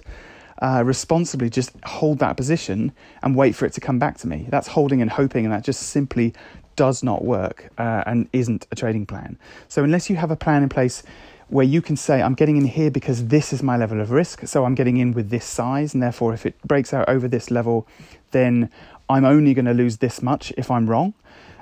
uh, 0.61 0.81
responsibly 0.85 1.49
just 1.49 1.71
hold 1.83 2.19
that 2.19 2.37
position 2.37 2.93
and 3.21 3.35
wait 3.35 3.55
for 3.55 3.65
it 3.65 3.73
to 3.73 3.81
come 3.81 3.99
back 3.99 4.17
to 4.17 4.25
me. 4.25 4.47
That's 4.49 4.67
holding 4.69 5.01
and 5.01 5.11
hoping, 5.11 5.43
and 5.43 5.53
that 5.53 5.65
just 5.65 5.83
simply 5.83 6.33
does 6.75 7.03
not 7.03 7.23
work 7.23 7.71
uh, 7.77 8.03
and 8.05 8.27
isn't 8.33 8.67
a 8.71 8.75
trading 8.75 9.05
plan. 9.05 9.37
So, 9.67 9.83
unless 9.83 10.09
you 10.09 10.15
have 10.15 10.31
a 10.31 10.35
plan 10.35 10.63
in 10.63 10.69
place 10.69 11.03
where 11.47 11.65
you 11.65 11.81
can 11.81 11.95
say, 11.95 12.21
I'm 12.21 12.33
getting 12.33 12.57
in 12.57 12.65
here 12.65 12.89
because 12.89 13.27
this 13.27 13.53
is 13.53 13.61
my 13.61 13.77
level 13.77 14.01
of 14.01 14.11
risk, 14.11 14.47
so 14.47 14.65
I'm 14.65 14.75
getting 14.75 14.97
in 14.97 15.13
with 15.13 15.29
this 15.29 15.45
size, 15.45 15.93
and 15.93 16.01
therefore, 16.01 16.33
if 16.33 16.45
it 16.45 16.59
breaks 16.63 16.93
out 16.93 17.07
over 17.07 17.27
this 17.27 17.51
level, 17.51 17.87
then 18.31 18.69
I'm 19.09 19.25
only 19.25 19.53
going 19.53 19.65
to 19.65 19.73
lose 19.73 19.97
this 19.97 20.21
much 20.21 20.51
if 20.57 20.71
I'm 20.71 20.89
wrong. 20.89 21.13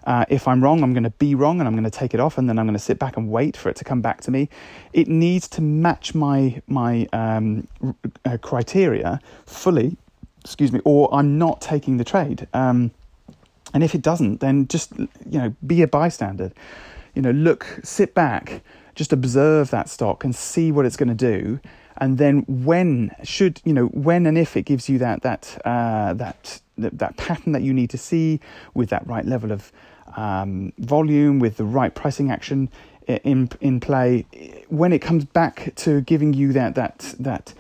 Uh, 0.06 0.26
if 0.28 0.48
I'm 0.48 0.62
wrong, 0.64 0.84
I'm 0.84 0.94
going 0.94 1.04
to 1.04 1.10
be 1.12 1.34
wrong 1.34 1.60
and 1.60 1.68
I'm 1.68 1.76
going 1.76 1.86
to 1.86 1.90
take 1.90 2.14
it 2.14 2.20
off 2.20 2.38
and 2.38 2.50
then 2.50 2.60
I'm 2.60 2.66
going 2.66 2.78
to 2.78 2.84
sit 2.84 3.00
back 3.00 3.16
and 3.16 3.30
wait 3.30 3.56
for 3.56 3.70
it 3.70 3.78
to 3.78 3.86
come 3.86 4.02
back 4.02 4.20
to 4.22 4.32
me. 4.32 4.50
It 4.92 5.08
needs 5.08 5.48
to 5.50 5.62
match 5.62 6.14
my, 6.14 6.62
my 6.68 7.08
um, 7.14 7.68
uh, 8.26 8.38
criteria 8.42 9.22
fully, 9.46 9.96
excuse 10.42 10.74
me, 10.74 10.82
or 10.84 11.14
I'm 11.14 11.38
not 11.38 11.62
taking 11.62 11.98
the 11.98 12.04
trade. 12.04 12.48
Um, 12.54 12.92
and 13.74 13.84
if 13.84 13.96
it 13.96 14.02
doesn't, 14.02 14.40
then 14.40 14.68
just, 14.68 14.92
you 14.98 15.40
know, 15.40 15.56
be 15.66 15.82
a 15.82 15.88
bystander. 15.88 16.52
You 17.16 17.22
know, 17.22 17.32
look, 17.32 17.80
sit 17.84 18.14
back, 18.14 18.62
just 18.96 19.12
observe 19.12 19.70
that 19.72 19.90
stock 19.90 20.24
and 20.24 20.36
see 20.36 20.72
what 20.72 20.86
it's 20.86 20.98
going 20.98 21.10
to 21.10 21.16
do 21.16 21.60
and 21.98 22.18
then 22.18 22.40
when 22.48 23.12
should 23.24 23.62
you 23.66 23.72
know 23.74 23.86
when 23.86 24.26
and 24.26 24.36
if 24.38 24.58
it 24.58 24.64
gives 24.64 24.90
you 24.90 24.98
that 24.98 25.22
that 25.22 25.62
uh, 25.64 26.14
that 26.14 26.60
that 26.78 27.18
pattern 27.18 27.54
that 27.54 27.62
you 27.62 27.74
need 27.74 27.90
to 27.92 27.98
see 27.98 28.40
with 28.74 28.90
that 28.90 29.06
right 29.08 29.26
level 29.26 29.52
of 29.52 29.72
um, 30.16 30.74
volume, 30.80 31.40
with 31.40 31.58
the 31.58 31.64
right 31.64 31.94
pricing 31.94 32.32
action 32.32 32.70
in 33.08 33.50
in 33.62 33.80
play, 33.80 34.26
when 34.70 34.94
it 34.94 35.00
comes 35.00 35.26
back 35.26 35.74
to 35.76 36.02
giving 36.02 36.34
you 36.34 36.54
that 36.54 36.76
that 36.76 37.16
that 37.20 37.54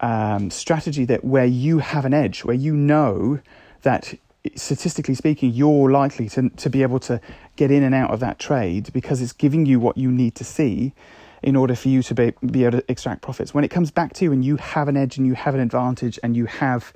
um, 0.00 0.50
strategy 0.50 1.04
that 1.04 1.24
where 1.24 1.44
you 1.44 1.78
have 1.78 2.04
an 2.04 2.14
edge, 2.14 2.44
where 2.44 2.56
you 2.56 2.74
know 2.74 3.40
that 3.82 4.14
statistically 4.54 5.14
speaking, 5.14 5.50
you're 5.50 5.90
likely 5.90 6.28
to 6.30 6.48
to 6.50 6.70
be 6.70 6.82
able 6.82 7.00
to 7.00 7.20
get 7.56 7.70
in 7.70 7.82
and 7.82 7.94
out 7.94 8.10
of 8.10 8.20
that 8.20 8.38
trade 8.38 8.92
because 8.92 9.20
it's 9.20 9.32
giving 9.32 9.66
you 9.66 9.78
what 9.80 9.96
you 9.96 10.10
need 10.10 10.34
to 10.36 10.44
see 10.44 10.92
in 11.42 11.56
order 11.56 11.74
for 11.74 11.88
you 11.88 12.02
to 12.04 12.14
be, 12.14 12.32
be 12.46 12.64
able 12.64 12.78
to 12.78 12.84
extract 12.90 13.20
profits. 13.20 13.52
When 13.52 13.64
it 13.64 13.68
comes 13.68 13.90
back 13.90 14.12
to 14.14 14.24
you 14.24 14.32
and 14.32 14.44
you 14.44 14.56
have 14.56 14.88
an 14.88 14.96
edge 14.96 15.16
and 15.18 15.26
you 15.26 15.34
have 15.34 15.54
an 15.54 15.60
advantage 15.60 16.18
and 16.22 16.36
you 16.36 16.46
have 16.46 16.92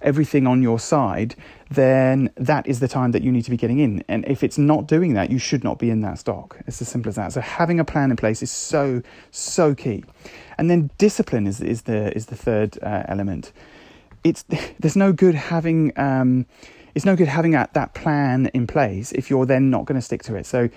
everything 0.00 0.46
on 0.46 0.62
your 0.62 0.78
side, 0.78 1.34
then 1.70 2.30
that 2.36 2.66
is 2.66 2.80
the 2.80 2.86
time 2.86 3.10
that 3.12 3.22
you 3.22 3.32
need 3.32 3.42
to 3.42 3.50
be 3.50 3.56
getting 3.56 3.80
in. 3.80 4.04
And 4.08 4.24
if 4.26 4.44
it's 4.44 4.56
not 4.56 4.86
doing 4.86 5.14
that, 5.14 5.30
you 5.30 5.38
should 5.38 5.64
not 5.64 5.78
be 5.78 5.90
in 5.90 6.00
that 6.02 6.20
stock. 6.20 6.58
It's 6.66 6.80
as 6.80 6.88
simple 6.88 7.08
as 7.08 7.16
that. 7.16 7.32
So 7.32 7.40
having 7.40 7.80
a 7.80 7.84
plan 7.84 8.10
in 8.10 8.16
place 8.16 8.42
is 8.42 8.50
so 8.50 9.02
so 9.32 9.74
key. 9.74 10.04
And 10.56 10.70
then 10.70 10.90
discipline 10.98 11.46
is 11.46 11.60
is 11.60 11.82
the 11.82 12.16
is 12.16 12.26
the 12.26 12.36
third 12.36 12.78
uh, 12.82 13.02
element. 13.08 13.52
It's 14.24 14.44
there's 14.78 14.96
no 14.96 15.12
good 15.12 15.34
having 15.34 15.92
um, 15.98 16.46
it's 16.94 17.04
no 17.04 17.16
good 17.16 17.28
having 17.28 17.52
that, 17.52 17.74
that 17.74 17.94
plan 17.94 18.50
in 18.54 18.66
place 18.66 19.12
if 19.12 19.30
you're 19.30 19.46
then 19.46 19.70
not 19.70 19.84
going 19.84 19.98
to 19.98 20.04
stick 20.04 20.22
to 20.24 20.34
it. 20.34 20.46
So 20.46 20.68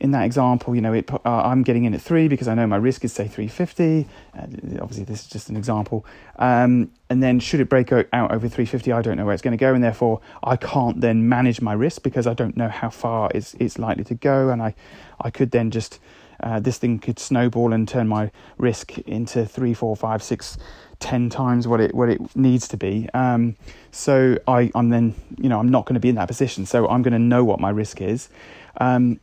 in 0.00 0.12
that 0.12 0.24
example, 0.24 0.74
you 0.74 0.80
know, 0.80 0.94
it, 0.94 1.12
uh, 1.12 1.18
I'm 1.24 1.62
getting 1.62 1.84
in 1.84 1.92
at 1.92 2.00
three 2.00 2.26
because 2.26 2.48
I 2.48 2.54
know 2.54 2.66
my 2.66 2.76
risk 2.76 3.04
is 3.04 3.12
say 3.12 3.28
350. 3.28 4.08
Uh, 4.34 4.42
obviously, 4.80 5.04
this 5.04 5.20
is 5.20 5.26
just 5.26 5.50
an 5.50 5.56
example. 5.56 6.06
Um, 6.38 6.90
and 7.10 7.22
then, 7.22 7.38
should 7.38 7.60
it 7.60 7.68
break 7.68 7.92
out 7.92 8.08
over 8.12 8.48
350, 8.48 8.92
I 8.92 9.02
don't 9.02 9.18
know 9.18 9.26
where 9.26 9.34
it's 9.34 9.42
going 9.42 9.56
to 9.56 9.60
go, 9.60 9.74
and 9.74 9.84
therefore 9.84 10.20
I 10.42 10.56
can't 10.56 11.02
then 11.02 11.28
manage 11.28 11.60
my 11.60 11.74
risk 11.74 12.02
because 12.02 12.26
I 12.26 12.32
don't 12.32 12.56
know 12.56 12.68
how 12.68 12.88
far 12.88 13.30
it's 13.34 13.54
it's 13.54 13.78
likely 13.78 14.04
to 14.04 14.14
go, 14.14 14.48
and 14.48 14.62
I 14.62 14.74
I 15.20 15.30
could 15.30 15.50
then 15.50 15.70
just 15.70 16.00
uh, 16.42 16.60
this 16.60 16.78
thing 16.78 16.98
could 16.98 17.18
snowball 17.18 17.72
and 17.72 17.88
turn 17.88 18.08
my 18.08 18.30
risk 18.58 18.98
into 18.98 19.46
three, 19.46 19.74
four, 19.74 19.96
five, 19.96 20.22
six, 20.22 20.58
ten 20.98 21.30
times 21.30 21.66
what 21.66 21.80
it 21.80 21.94
what 21.94 22.08
it 22.08 22.20
needs 22.36 22.68
to 22.68 22.76
be. 22.76 23.08
Um, 23.14 23.56
so 23.90 24.38
I 24.46 24.70
I'm 24.74 24.90
then 24.90 25.14
you 25.38 25.48
know 25.48 25.58
I'm 25.58 25.70
not 25.70 25.86
going 25.86 25.94
to 25.94 26.00
be 26.00 26.08
in 26.08 26.14
that 26.16 26.28
position. 26.28 26.66
So 26.66 26.88
I'm 26.88 27.02
going 27.02 27.12
to 27.12 27.18
know 27.18 27.44
what 27.44 27.60
my 27.60 27.70
risk 27.70 28.00
is. 28.00 28.28
Um, 28.78 29.20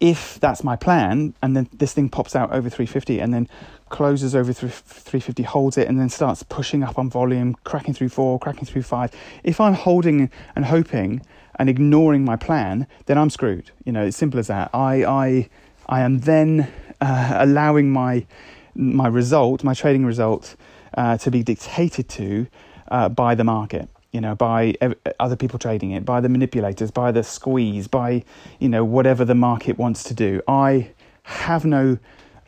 if 0.00 0.40
that's 0.40 0.64
my 0.64 0.76
plan, 0.76 1.34
and 1.42 1.54
then 1.54 1.68
this 1.74 1.92
thing 1.92 2.08
pops 2.08 2.34
out 2.34 2.50
over 2.52 2.70
350 2.70 3.20
and 3.20 3.34
then 3.34 3.48
closes 3.90 4.34
over 4.34 4.50
350, 4.52 5.42
holds 5.42 5.76
it, 5.76 5.88
and 5.88 6.00
then 6.00 6.08
starts 6.08 6.42
pushing 6.42 6.82
up 6.82 6.98
on 6.98 7.10
volume, 7.10 7.54
cracking 7.64 7.92
through 7.92 8.08
four, 8.08 8.38
cracking 8.38 8.64
through 8.64 8.82
five. 8.82 9.12
If 9.44 9.60
I'm 9.60 9.74
holding 9.74 10.30
and 10.56 10.64
hoping 10.64 11.20
and 11.56 11.68
ignoring 11.68 12.24
my 12.24 12.36
plan, 12.36 12.86
then 13.04 13.18
I'm 13.18 13.28
screwed. 13.28 13.70
You 13.84 13.92
know, 13.92 14.06
it's 14.06 14.16
simple 14.16 14.40
as 14.40 14.46
that. 14.46 14.70
I 14.72 15.04
I 15.04 15.50
I 15.90 16.00
am 16.00 16.20
then 16.20 16.70
uh, 17.00 17.36
allowing 17.40 17.90
my 17.90 18.26
my 18.74 19.08
result, 19.08 19.64
my 19.64 19.74
trading 19.74 20.06
result, 20.06 20.56
uh, 20.96 21.18
to 21.18 21.30
be 21.30 21.42
dictated 21.42 22.08
to 22.08 22.46
uh, 22.88 23.08
by 23.08 23.34
the 23.34 23.44
market 23.44 23.88
you 24.12 24.20
know, 24.20 24.34
by 24.34 24.74
other 25.20 25.36
people 25.36 25.58
trading 25.58 25.92
it, 25.92 26.04
by 26.04 26.20
the 26.20 26.28
manipulators, 26.28 26.90
by 26.90 27.12
the 27.12 27.22
squeeze, 27.22 27.86
by, 27.86 28.24
you 28.58 28.68
know, 28.68 28.84
whatever 28.84 29.24
the 29.24 29.36
market 29.36 29.78
wants 29.78 30.02
to 30.02 30.14
do. 30.14 30.42
I 30.48 30.90
have 31.22 31.64
no 31.64 31.98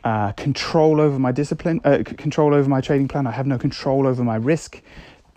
uh, 0.03 0.33
control 0.33 0.99
over 0.99 1.17
my 1.17 1.31
discipline, 1.31 1.79
uh, 1.85 2.03
control 2.03 2.53
over 2.53 2.67
my 2.67 2.81
trading 2.81 3.07
plan. 3.07 3.25
I 3.27 3.31
have 3.31 3.47
no 3.47 3.57
control 3.57 4.05
over 4.05 4.23
my 4.23 4.35
risk. 4.35 4.81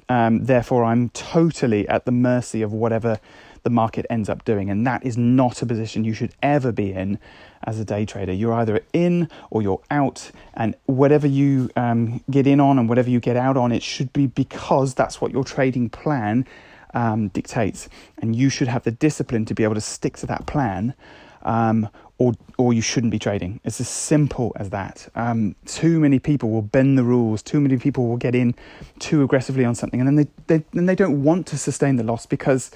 Um, 0.09 0.45
therefore, 0.45 0.85
I'm 0.85 1.11
totally 1.11 1.89
at 1.89 2.05
the 2.07 2.13
mercy 2.13 2.63
of 2.63 2.73
whatever 2.73 3.21
the 3.67 3.71
market 3.71 4.07
ends 4.09 4.29
up 4.29 4.45
doing. 4.45 4.71
And 4.71 4.87
that 4.87 5.05
is 5.05 5.19
not 5.19 5.61
a 5.61 5.67
position 5.67 6.05
you 6.05 6.15
should 6.15 6.33
ever 6.41 6.71
be 6.71 6.93
in 6.93 7.19
as 7.65 7.81
a 7.81 7.85
day 7.85 8.07
trader. 8.07 8.33
You're 8.33 8.53
either 8.53 8.81
in 8.93 9.29
or 9.51 9.61
you're 9.61 9.83
out, 9.91 10.31
and 10.55 10.77
whatever 10.87 11.27
you 11.27 11.69
um, 11.75 12.23
get 12.31 12.47
in 12.47 12.61
on 12.61 12.79
and 12.79 12.89
whatever 12.89 13.11
you 13.11 13.19
get 13.19 13.37
out 13.37 13.57
on, 13.57 13.73
it 13.73 13.83
should 13.83 14.13
be 14.13 14.29
because 14.29 14.95
that's 14.95 15.21
what 15.21 15.33
your 15.33 15.43
trading 15.43 15.91
plan 15.91 16.47
um, 16.95 17.27
dictates. 17.29 17.89
And 18.19 18.37
you 18.37 18.51
should 18.51 18.69
have 18.69 18.85
the 18.85 18.93
discipline 18.93 19.45
to 19.47 19.55
be 19.55 19.65
able 19.65 19.75
to 19.75 19.81
stick 19.81 20.17
to 20.19 20.27
that 20.27 20.47
plan. 20.47 20.95
Um, 21.43 21.89
or, 22.19 22.33
or 22.57 22.73
you 22.73 22.81
shouldn't 22.81 23.11
be 23.11 23.19
trading. 23.19 23.61
It's 23.63 23.79
as 23.79 23.89
simple 23.91 24.53
as 24.57 24.71
that. 24.71 25.07
Um, 25.15 25.55
too 25.67 26.01
many 26.01 26.19
people 26.19 26.51
will 26.51 26.63
bend 26.63 26.97
the 26.97 27.05
rules. 27.05 27.43
Too 27.43 27.61
many 27.61 27.77
people 27.77 28.09
will 28.09 28.17
get 28.17 28.35
in 28.35 28.55
too 28.99 29.23
aggressively 29.23 29.67
on 29.67 29.75
something, 29.75 30.01
and 30.01 30.09
then 30.09 30.17
they, 30.17 30.29
they 30.47 30.65
then 30.73 30.87
they 30.87 30.95
don't 30.95 31.23
want 31.23 31.47
to 31.49 31.59
sustain 31.59 31.97
the 31.97 32.05
loss 32.05 32.25
because 32.25 32.71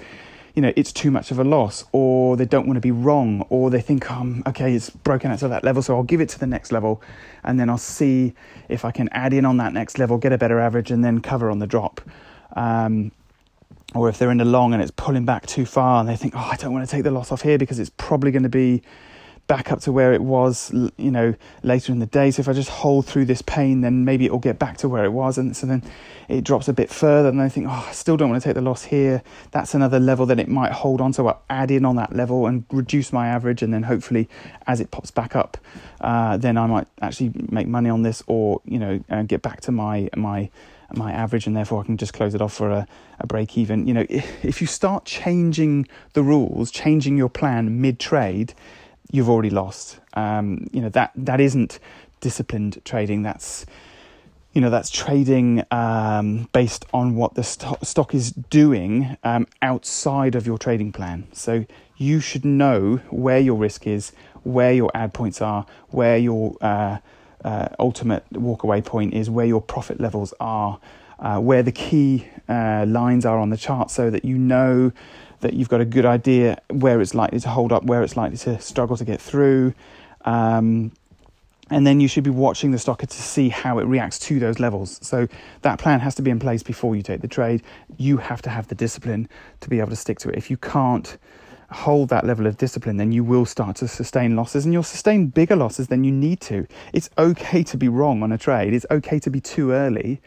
you 0.53 0.61
know 0.61 0.73
it's 0.75 0.91
too 0.91 1.11
much 1.11 1.31
of 1.31 1.39
a 1.39 1.43
loss 1.43 1.85
or 1.91 2.35
they 2.35 2.45
don't 2.45 2.67
want 2.67 2.77
to 2.77 2.81
be 2.81 2.91
wrong 2.91 3.45
or 3.49 3.69
they 3.69 3.81
think 3.81 4.09
um, 4.11 4.43
okay 4.45 4.73
it's 4.73 4.89
broken 4.89 5.31
out 5.31 5.39
to 5.39 5.47
that 5.47 5.63
level 5.63 5.81
so 5.81 5.95
i'll 5.95 6.03
give 6.03 6.21
it 6.21 6.29
to 6.29 6.39
the 6.39 6.47
next 6.47 6.71
level 6.71 7.01
and 7.43 7.59
then 7.59 7.69
i'll 7.69 7.77
see 7.77 8.33
if 8.69 8.83
i 8.85 8.91
can 8.91 9.07
add 9.11 9.33
in 9.33 9.45
on 9.45 9.57
that 9.57 9.73
next 9.73 9.97
level 9.97 10.17
get 10.17 10.31
a 10.31 10.37
better 10.37 10.59
average 10.59 10.91
and 10.91 11.03
then 11.03 11.21
cover 11.21 11.49
on 11.49 11.59
the 11.59 11.67
drop. 11.67 12.01
Um, 12.53 13.11
or 13.93 14.09
if 14.09 14.17
they're 14.17 14.31
in 14.31 14.37
the 14.37 14.45
long 14.45 14.73
and 14.73 14.81
it's 14.81 14.91
pulling 14.91 15.25
back 15.25 15.45
too 15.45 15.65
far 15.65 15.99
and 15.99 16.07
they 16.07 16.15
think 16.15 16.33
oh 16.35 16.49
i 16.51 16.55
don't 16.57 16.73
want 16.73 16.87
to 16.87 16.93
take 16.93 17.03
the 17.03 17.11
loss 17.11 17.31
off 17.31 17.41
here 17.41 17.57
because 17.57 17.79
it's 17.79 17.91
probably 17.97 18.31
going 18.31 18.43
to 18.43 18.49
be 18.49 18.81
back 19.51 19.69
up 19.69 19.81
to 19.81 19.91
where 19.91 20.13
it 20.13 20.21
was, 20.21 20.71
you 20.95 21.11
know, 21.11 21.35
later 21.61 21.91
in 21.91 21.99
the 21.99 22.05
day. 22.05 22.31
So 22.31 22.39
if 22.39 22.47
I 22.47 22.53
just 22.53 22.69
hold 22.69 23.05
through 23.05 23.25
this 23.25 23.41
pain, 23.41 23.81
then 23.81 24.05
maybe 24.05 24.25
it 24.25 24.31
will 24.31 24.39
get 24.39 24.57
back 24.57 24.77
to 24.77 24.87
where 24.87 25.03
it 25.03 25.11
was. 25.11 25.37
And 25.37 25.57
so 25.57 25.67
then 25.67 25.83
it 26.29 26.45
drops 26.45 26.69
a 26.69 26.73
bit 26.73 26.89
further. 26.89 27.27
And 27.27 27.41
I 27.41 27.49
think, 27.49 27.67
oh, 27.67 27.85
I 27.85 27.91
still 27.91 28.15
don't 28.15 28.29
want 28.29 28.41
to 28.41 28.47
take 28.47 28.55
the 28.55 28.61
loss 28.61 28.85
here. 28.85 29.21
That's 29.51 29.73
another 29.73 29.99
level 29.99 30.25
that 30.27 30.39
it 30.39 30.47
might 30.47 30.71
hold 30.71 31.01
on. 31.01 31.11
So 31.11 31.27
I'll 31.27 31.43
add 31.49 31.69
in 31.69 31.83
on 31.83 31.97
that 31.97 32.15
level 32.15 32.47
and 32.47 32.63
reduce 32.71 33.11
my 33.11 33.27
average. 33.27 33.61
And 33.61 33.73
then 33.73 33.83
hopefully, 33.83 34.29
as 34.67 34.79
it 34.79 34.89
pops 34.89 35.11
back 35.11 35.35
up, 35.35 35.57
uh, 35.99 36.37
then 36.37 36.57
I 36.57 36.65
might 36.67 36.87
actually 37.01 37.33
make 37.49 37.67
money 37.67 37.89
on 37.89 38.03
this 38.03 38.23
or, 38.27 38.61
you 38.63 38.79
know, 38.79 39.03
uh, 39.09 39.23
get 39.23 39.41
back 39.41 39.59
to 39.61 39.73
my, 39.73 40.07
my, 40.15 40.49
my 40.93 41.11
average 41.11 41.45
and 41.45 41.57
therefore 41.57 41.81
I 41.81 41.85
can 41.85 41.97
just 41.97 42.13
close 42.13 42.33
it 42.33 42.41
off 42.41 42.53
for 42.53 42.69
a, 42.69 42.87
a 43.19 43.27
break 43.27 43.57
even. 43.57 43.85
You 43.85 43.95
know, 43.95 44.05
if, 44.09 44.45
if 44.45 44.61
you 44.61 44.67
start 44.67 45.03
changing 45.03 45.89
the 46.13 46.23
rules, 46.23 46.71
changing 46.71 47.17
your 47.17 47.27
plan 47.27 47.81
mid 47.81 47.99
trade, 47.99 48.53
you've 49.11 49.29
already 49.29 49.49
lost. 49.49 49.99
Um, 50.13 50.67
you 50.71 50.81
know 50.81 50.89
that 50.89 51.11
that 51.15 51.39
isn't 51.39 51.79
disciplined 52.21 52.81
trading. 52.83 53.21
That's 53.21 53.65
you 54.53 54.61
know 54.61 54.69
that's 54.69 54.89
trading 54.89 55.63
um, 55.71 56.49
based 56.53 56.85
on 56.93 57.15
what 57.15 57.35
the 57.35 57.43
st- 57.43 57.85
stock 57.85 58.13
is 58.15 58.31
doing 58.31 59.17
um, 59.23 59.47
outside 59.61 60.35
of 60.35 60.47
your 60.47 60.57
trading 60.57 60.91
plan. 60.91 61.27
So 61.33 61.65
you 61.97 62.19
should 62.19 62.45
know 62.45 62.97
where 63.09 63.39
your 63.39 63.55
risk 63.55 63.85
is, 63.85 64.11
where 64.43 64.73
your 64.73 64.89
add 64.93 65.13
points 65.13 65.41
are, 65.41 65.65
where 65.89 66.17
your 66.17 66.55
uh, 66.61 66.97
uh, 67.45 67.67
ultimate 67.79 68.27
walkaway 68.33 68.83
point 68.83 69.13
is, 69.13 69.29
where 69.29 69.45
your 69.45 69.61
profit 69.61 69.99
levels 69.99 70.33
are, 70.39 70.79
uh, 71.19 71.39
where 71.39 71.63
the 71.63 71.71
key 71.71 72.27
uh, 72.49 72.85
lines 72.87 73.25
are 73.25 73.37
on 73.37 73.51
the 73.51 73.57
chart, 73.57 73.91
so 73.91 74.09
that 74.09 74.25
you 74.25 74.37
know 74.37 74.91
that 75.41 75.53
you've 75.53 75.69
got 75.69 75.81
a 75.81 75.85
good 75.85 76.05
idea 76.05 76.61
where 76.69 77.01
it's 77.01 77.13
likely 77.13 77.39
to 77.39 77.49
hold 77.49 77.71
up, 77.71 77.83
where 77.83 78.01
it's 78.03 78.17
likely 78.17 78.37
to 78.37 78.59
struggle 78.59 78.97
to 78.97 79.05
get 79.05 79.21
through. 79.21 79.73
Um, 80.25 80.91
and 81.69 81.87
then 81.87 82.01
you 82.01 82.07
should 82.07 82.25
be 82.25 82.29
watching 82.29 82.71
the 82.71 82.77
stocker 82.77 83.07
to 83.07 83.21
see 83.21 83.49
how 83.49 83.79
it 83.79 83.85
reacts 83.85 84.19
to 84.19 84.39
those 84.39 84.59
levels. 84.59 84.99
So 85.01 85.27
that 85.61 85.79
plan 85.79 86.01
has 86.01 86.15
to 86.15 86.21
be 86.21 86.29
in 86.29 86.39
place 86.39 86.63
before 86.63 86.95
you 86.95 87.01
take 87.01 87.21
the 87.21 87.29
trade. 87.29 87.63
You 87.97 88.17
have 88.17 88.41
to 88.43 88.49
have 88.49 88.67
the 88.67 88.75
discipline 88.75 89.29
to 89.61 89.69
be 89.69 89.79
able 89.79 89.89
to 89.91 89.95
stick 89.95 90.19
to 90.19 90.29
it. 90.29 90.35
If 90.35 90.49
you 90.49 90.57
can't 90.57 91.17
hold 91.71 92.09
that 92.09 92.25
level 92.25 92.45
of 92.45 92.57
discipline, 92.57 92.97
then 92.97 93.13
you 93.13 93.23
will 93.23 93.45
start 93.45 93.77
to 93.77 93.87
sustain 93.87 94.35
losses 94.35 94.65
and 94.65 94.73
you'll 94.73 94.83
sustain 94.83 95.27
bigger 95.27 95.55
losses 95.55 95.87
than 95.87 96.03
you 96.03 96.11
need 96.11 96.41
to. 96.41 96.67
It's 96.91 97.09
okay 97.17 97.63
to 97.63 97.77
be 97.77 97.87
wrong 97.87 98.21
on 98.21 98.33
a 98.33 98.37
trade, 98.37 98.73
it's 98.73 98.85
okay 98.91 99.19
to 99.19 99.29
be 99.29 99.39
too 99.39 99.71
early 99.71 100.21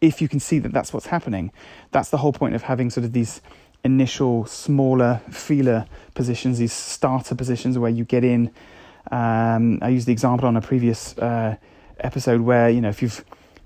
if 0.00 0.20
you 0.20 0.28
can 0.28 0.38
see 0.38 0.58
that 0.58 0.72
that's 0.72 0.92
what's 0.92 1.06
happening. 1.06 1.50
That's 1.90 2.10
the 2.10 2.18
whole 2.18 2.32
point 2.32 2.54
of 2.54 2.62
having 2.62 2.90
sort 2.90 3.04
of 3.04 3.12
these 3.12 3.40
initial 3.84 4.46
smaller 4.46 5.20
feeler 5.30 5.86
positions, 6.14 6.58
these 6.58 6.72
starter 6.72 7.34
positions 7.34 7.78
where 7.78 7.90
you 7.90 8.04
get 8.04 8.24
in. 8.24 8.50
Um, 9.10 9.78
I 9.82 9.90
used 9.90 10.08
the 10.08 10.12
example 10.12 10.48
on 10.48 10.56
a 10.56 10.62
previous 10.62 11.16
uh, 11.18 11.56
episode 12.00 12.40
where 12.40 12.70
you 12.70 12.80
know 12.80 12.88
if 12.88 13.02
you've 13.02 13.24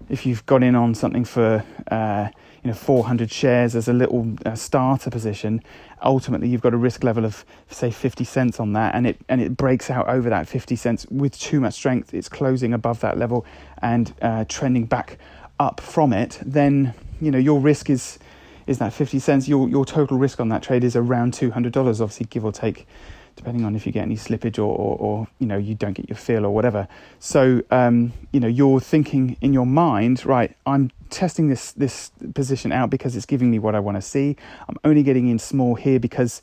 if 0.08 0.26
you've 0.26 0.44
got 0.46 0.62
in 0.62 0.74
on 0.74 0.94
something 0.94 1.24
for 1.24 1.64
uh, 1.90 2.28
you 2.62 2.68
know 2.68 2.74
400 2.74 3.30
shares 3.30 3.76
as 3.76 3.88
a 3.88 3.92
little 3.92 4.34
uh, 4.44 4.56
starter 4.56 5.10
position, 5.10 5.62
ultimately 6.02 6.48
you've 6.48 6.60
got 6.60 6.74
a 6.74 6.76
risk 6.76 7.04
level 7.04 7.24
of 7.24 7.44
say 7.70 7.90
50 7.90 8.24
cents 8.24 8.58
on 8.58 8.72
that, 8.72 8.94
and 8.96 9.06
it 9.06 9.18
and 9.28 9.40
it 9.40 9.56
breaks 9.56 9.90
out 9.90 10.08
over 10.08 10.28
that 10.28 10.48
50 10.48 10.74
cents 10.74 11.06
with 11.10 11.38
too 11.38 11.60
much 11.60 11.74
strength. 11.74 12.12
It's 12.12 12.28
closing 12.28 12.72
above 12.72 13.00
that 13.00 13.16
level 13.16 13.46
and 13.80 14.12
uh, 14.20 14.44
trending 14.48 14.86
back 14.86 15.18
up 15.60 15.80
from 15.80 16.12
it. 16.12 16.40
Then 16.44 16.94
you 17.20 17.30
know 17.30 17.38
your 17.38 17.60
risk 17.60 17.88
is 17.88 18.18
is 18.68 18.78
that 18.78 18.92
50 18.92 19.18
cents. 19.18 19.48
Your, 19.48 19.68
your 19.68 19.84
total 19.84 20.18
risk 20.18 20.38
on 20.40 20.50
that 20.50 20.62
trade 20.62 20.84
is 20.84 20.94
around 20.94 21.32
$200, 21.32 21.76
obviously, 22.00 22.26
give 22.26 22.44
or 22.44 22.52
take, 22.52 22.86
depending 23.34 23.64
on 23.64 23.74
if 23.74 23.86
you 23.86 23.92
get 23.92 24.02
any 24.02 24.14
slippage 24.14 24.58
or, 24.58 24.70
or, 24.76 24.96
or 24.98 25.28
you 25.38 25.46
know, 25.46 25.56
you 25.56 25.74
don't 25.74 25.94
get 25.94 26.08
your 26.08 26.16
fill 26.16 26.44
or 26.44 26.50
whatever. 26.50 26.86
So, 27.18 27.62
um, 27.70 28.12
you 28.30 28.40
know, 28.40 28.46
you're 28.46 28.78
thinking 28.78 29.38
in 29.40 29.54
your 29.54 29.64
mind, 29.64 30.24
right, 30.26 30.54
I'm 30.66 30.90
testing 31.08 31.48
this, 31.48 31.72
this 31.72 32.12
position 32.34 32.70
out 32.70 32.90
because 32.90 33.16
it's 33.16 33.26
giving 33.26 33.50
me 33.50 33.58
what 33.58 33.74
I 33.74 33.80
want 33.80 33.96
to 33.96 34.02
see. 34.02 34.36
I'm 34.68 34.76
only 34.84 35.02
getting 35.02 35.28
in 35.28 35.38
small 35.38 35.74
here 35.74 35.98
because 35.98 36.42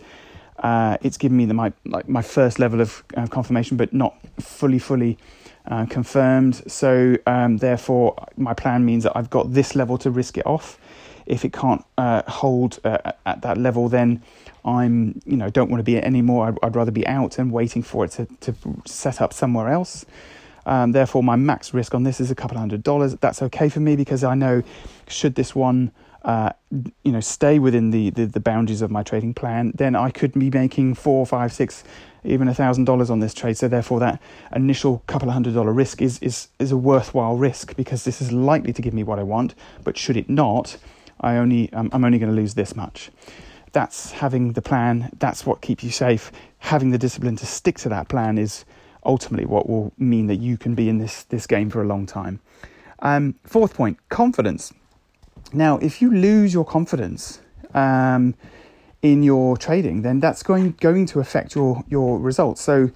uh, 0.58 0.98
it's 1.04 1.18
giving 1.18 1.38
me 1.38 1.46
the, 1.46 1.54
my, 1.54 1.74
like 1.86 2.10
my 2.10 2.24
first 2.24 2.58
level 2.58 2.82
of 2.82 3.04
uh, 3.16 3.28
confirmation, 3.28 3.78
but 3.78 3.94
not 3.94 4.18
fully, 4.40 4.80
fully 4.80 5.20
uh, 5.68 5.86
confirmed. 5.86 6.64
So, 6.72 7.18
um, 7.28 7.58
therefore, 7.58 8.16
my 8.36 8.56
plan 8.56 8.84
means 8.84 9.04
that 9.04 9.16
I've 9.16 9.30
got 9.30 9.54
this 9.54 9.76
level 9.76 10.00
to 10.00 10.10
risk 10.10 10.40
it 10.40 10.46
off 10.48 10.80
if 11.26 11.46
it 11.46 11.54
can't 11.54 11.84
uh, 11.98 12.22
hold 12.28 12.80
uh, 12.84 13.12
at 13.26 13.42
that 13.42 13.58
level, 13.58 13.90
then 13.90 14.22
I'm, 14.64 15.22
you 15.26 15.38
know, 15.38 15.50
don't 15.50 15.70
want 15.70 15.80
to 15.80 15.84
be 15.84 15.96
it 15.96 16.04
anymore. 16.04 16.48
I'd, 16.48 16.58
I'd 16.64 16.76
rather 16.76 16.92
be 16.92 17.06
out 17.08 17.38
and 17.38 17.52
waiting 17.52 17.84
for 17.84 18.06
it 18.06 18.12
to, 18.12 18.26
to 18.42 18.56
set 18.86 19.22
up 19.22 19.34
somewhere 19.34 19.70
else. 19.70 20.06
Um, 20.66 20.94
therefore, 20.94 21.24
my 21.24 21.36
max 21.36 21.74
risk 21.74 21.94
on 21.94 22.04
this 22.04 22.20
is 22.20 22.32
a 22.32 22.36
couple 22.36 22.58
hundred 22.58 22.84
dollars. 22.84 23.16
That's 23.16 23.42
okay 23.44 23.70
for 23.70 23.80
me 23.80 23.96
because 23.96 24.24
I 24.24 24.34
know 24.34 24.64
should 25.08 25.36
this 25.36 25.54
one, 25.54 25.92
uh, 26.24 26.52
you 27.04 27.12
know, 27.12 27.20
stay 27.20 27.60
within 27.60 27.92
the, 27.92 28.10
the, 28.10 28.26
the 28.26 28.40
boundaries 28.40 28.82
of 28.82 28.90
my 28.90 29.04
trading 29.04 29.36
plan, 29.36 29.72
then 29.76 29.96
I 29.96 30.10
could 30.10 30.34
be 30.34 30.50
making 30.50 30.96
four, 30.96 31.26
five, 31.28 31.54
six, 31.54 31.84
even 32.24 32.48
a 32.48 32.54
thousand 32.56 32.86
dollars 32.86 33.12
on 33.12 33.20
this 33.20 33.36
trade. 33.36 33.58
So 33.58 33.68
therefore, 33.68 34.00
that 34.00 34.20
initial 34.56 35.04
couple 35.06 35.30
of 35.30 35.34
hundred 35.34 35.54
dollar 35.54 35.72
risk 35.72 36.02
is 36.02 36.18
is 36.20 36.48
is 36.58 36.72
a 36.72 36.78
worthwhile 36.78 37.38
risk 37.38 37.76
because 37.76 38.04
this 38.04 38.20
is 38.20 38.32
likely 38.32 38.74
to 38.74 38.82
give 38.82 38.96
me 38.96 39.04
what 39.04 39.20
I 39.20 39.24
want. 39.24 39.54
But 39.84 39.98
should 39.98 40.18
it 40.18 40.28
not, 40.28 40.78
I 41.22 41.38
only 41.38 41.72
um, 41.74 41.90
I'm 41.94 42.04
only 42.04 42.20
going 42.20 42.32
to 42.32 42.36
lose 42.36 42.54
this 42.54 42.76
much. 42.76 43.12
that's 43.76 44.12
having 44.12 44.54
the 44.54 44.62
plan. 44.62 45.12
That's 45.20 45.46
what 45.46 45.60
keeps 45.62 45.84
you 45.84 45.92
safe. 45.92 46.32
Having 46.60 46.92
the 46.92 46.98
discipline 46.98 47.36
to 47.36 47.46
stick 47.46 47.78
to 47.80 47.90
that 47.90 48.08
plan 48.08 48.38
is 48.38 48.64
ultimately 49.04 49.46
what 49.46 49.70
will 49.70 49.92
mean 49.98 50.28
that 50.28 50.38
you 50.38 50.58
can 50.58 50.74
be 50.76 50.88
in 50.88 50.98
this 50.98 51.24
this 51.24 51.46
game 51.46 51.70
for 51.70 51.82
a 51.82 51.86
long 51.86 52.06
time. 52.06 52.40
Um, 53.00 53.36
fourth 53.44 53.74
point: 53.74 53.98
confidence. 54.10 54.74
Now, 55.54 55.78
if 55.80 56.02
you 56.02 56.10
lose 56.12 56.54
your 56.54 56.66
confidence 56.66 57.40
um, 57.74 58.34
in 59.02 59.22
your 59.24 59.58
trading, 59.58 60.02
then 60.04 60.22
that's 60.22 60.42
going 60.42 60.72
going 60.80 61.06
to 61.08 61.20
affect 61.20 61.54
your 61.54 61.84
your 61.90 62.18
results. 62.18 62.62
So, 62.62 62.90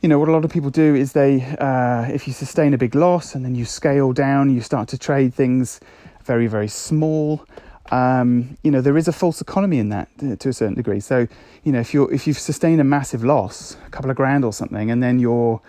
you 0.00 0.08
know 0.08 0.20
what 0.20 0.28
a 0.28 0.32
lot 0.32 0.44
of 0.44 0.50
people 0.52 0.70
do 0.70 0.94
is 0.94 1.12
they, 1.12 1.42
uh, 1.58 2.06
if 2.08 2.28
you 2.28 2.32
sustain 2.32 2.72
a 2.72 2.78
big 2.78 2.94
loss 2.94 3.34
and 3.34 3.44
then 3.44 3.56
you 3.56 3.64
scale 3.64 4.12
down, 4.12 4.54
you 4.54 4.60
start 4.60 4.88
to 4.90 4.98
trade 4.98 5.34
things 5.34 5.80
very 6.28 6.46
very 6.46 6.68
small. 6.68 7.44
Um, 7.90 8.58
you 8.62 8.70
know 8.70 8.82
there 8.82 8.98
is 8.98 9.08
a 9.08 9.12
false 9.22 9.40
economy 9.40 9.78
in 9.78 9.88
that 9.88 10.08
to 10.42 10.48
a 10.50 10.52
certain 10.52 10.76
degree. 10.82 11.00
So, 11.00 11.26
you 11.64 11.72
know 11.72 11.80
if 11.80 11.94
you 11.94 12.00
if 12.18 12.26
you've 12.26 12.42
sustained 12.50 12.80
a 12.80 12.84
massive 12.84 13.24
loss, 13.24 13.76
a 13.86 13.90
couple 13.90 14.10
of 14.10 14.16
grand 14.16 14.44
or 14.44 14.52
something, 14.52 14.90
and 14.92 15.02
then 15.02 15.18
you're 15.18 15.60